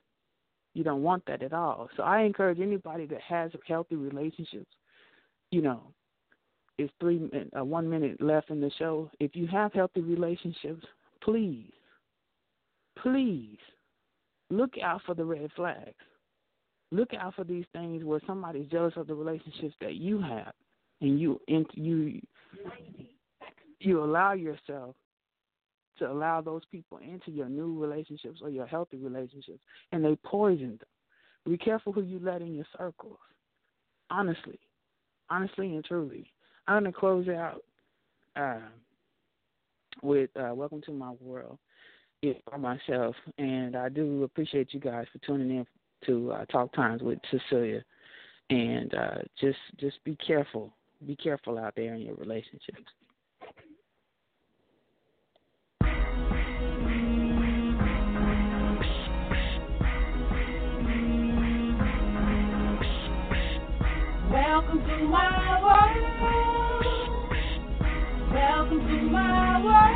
You 0.73 0.83
don't 0.83 1.03
want 1.03 1.23
that 1.27 1.43
at 1.43 1.53
all. 1.53 1.89
So 1.95 2.03
I 2.03 2.21
encourage 2.21 2.59
anybody 2.59 3.05
that 3.05 3.21
has 3.21 3.51
healthy 3.67 3.95
relationships, 3.95 4.71
you 5.51 5.61
know, 5.61 5.83
it's 6.79 6.91
three 6.99 7.29
uh, 7.57 7.63
one 7.63 7.87
minute 7.87 8.19
left 8.19 8.49
in 8.49 8.59
the 8.59 8.71
show. 8.79 9.11
If 9.19 9.35
you 9.35 9.45
have 9.47 9.71
healthy 9.73 10.01
relationships, 10.01 10.83
please 11.21 11.71
please 13.01 13.57
look 14.49 14.73
out 14.81 15.01
for 15.05 15.15
the 15.15 15.25
red 15.25 15.49
flags. 15.55 15.95
Look 16.91 17.13
out 17.13 17.33
for 17.35 17.43
these 17.43 17.65
things 17.73 18.03
where 18.03 18.21
somebody's 18.27 18.69
jealous 18.69 18.93
of 18.97 19.07
the 19.07 19.15
relationships 19.15 19.75
that 19.81 19.95
you 19.95 20.21
have, 20.21 20.53
and 21.01 21.19
you 21.19 21.39
and 21.47 21.65
you 21.73 22.21
you 23.79 24.03
allow 24.03 24.33
yourself 24.33 24.95
to 25.97 26.09
allow 26.09 26.41
those 26.41 26.61
people 26.71 26.99
into 26.99 27.31
your 27.31 27.49
new 27.49 27.79
relationships 27.79 28.39
or 28.41 28.49
your 28.49 28.65
healthy 28.65 28.97
relationships, 28.97 29.59
and 29.91 30.03
they 30.03 30.15
poison 30.23 30.79
them. 30.79 31.51
Be 31.51 31.57
careful 31.57 31.93
who 31.93 32.01
you 32.01 32.19
let 32.19 32.41
in 32.41 32.55
your 32.55 32.65
circles. 32.77 33.17
Honestly, 34.09 34.59
honestly 35.29 35.73
and 35.73 35.83
truly, 35.83 36.31
I'm 36.67 36.83
gonna 36.83 36.93
close 36.93 37.27
out 37.27 37.63
uh, 38.35 38.59
with 40.01 40.29
uh, 40.37 40.53
"Welcome 40.53 40.81
to 40.83 40.91
My 40.91 41.11
World." 41.19 41.57
It 42.23 42.41
myself, 42.57 43.15
and 43.37 43.75
I 43.75 43.89
do 43.89 44.23
appreciate 44.23 44.73
you 44.73 44.79
guys 44.79 45.05
for 45.11 45.19
tuning 45.19 45.57
in 45.57 45.67
to 46.05 46.31
uh, 46.31 46.45
Talk 46.45 46.73
Times 46.73 47.01
with 47.01 47.19
Cecilia. 47.29 47.83
And 48.49 48.93
uh, 48.93 49.15
just 49.39 49.57
just 49.79 50.03
be 50.03 50.15
careful, 50.25 50.73
be 51.05 51.15
careful 51.15 51.57
out 51.57 51.73
there 51.75 51.93
in 51.95 52.01
your 52.01 52.15
relationships. 52.15 52.83
Welcome 64.31 64.79
to 64.79 64.97
my 65.07 65.61
world. 65.63 66.03
Welcome 68.33 68.79
to 68.79 69.01
my 69.09 69.63
world. 69.63 69.92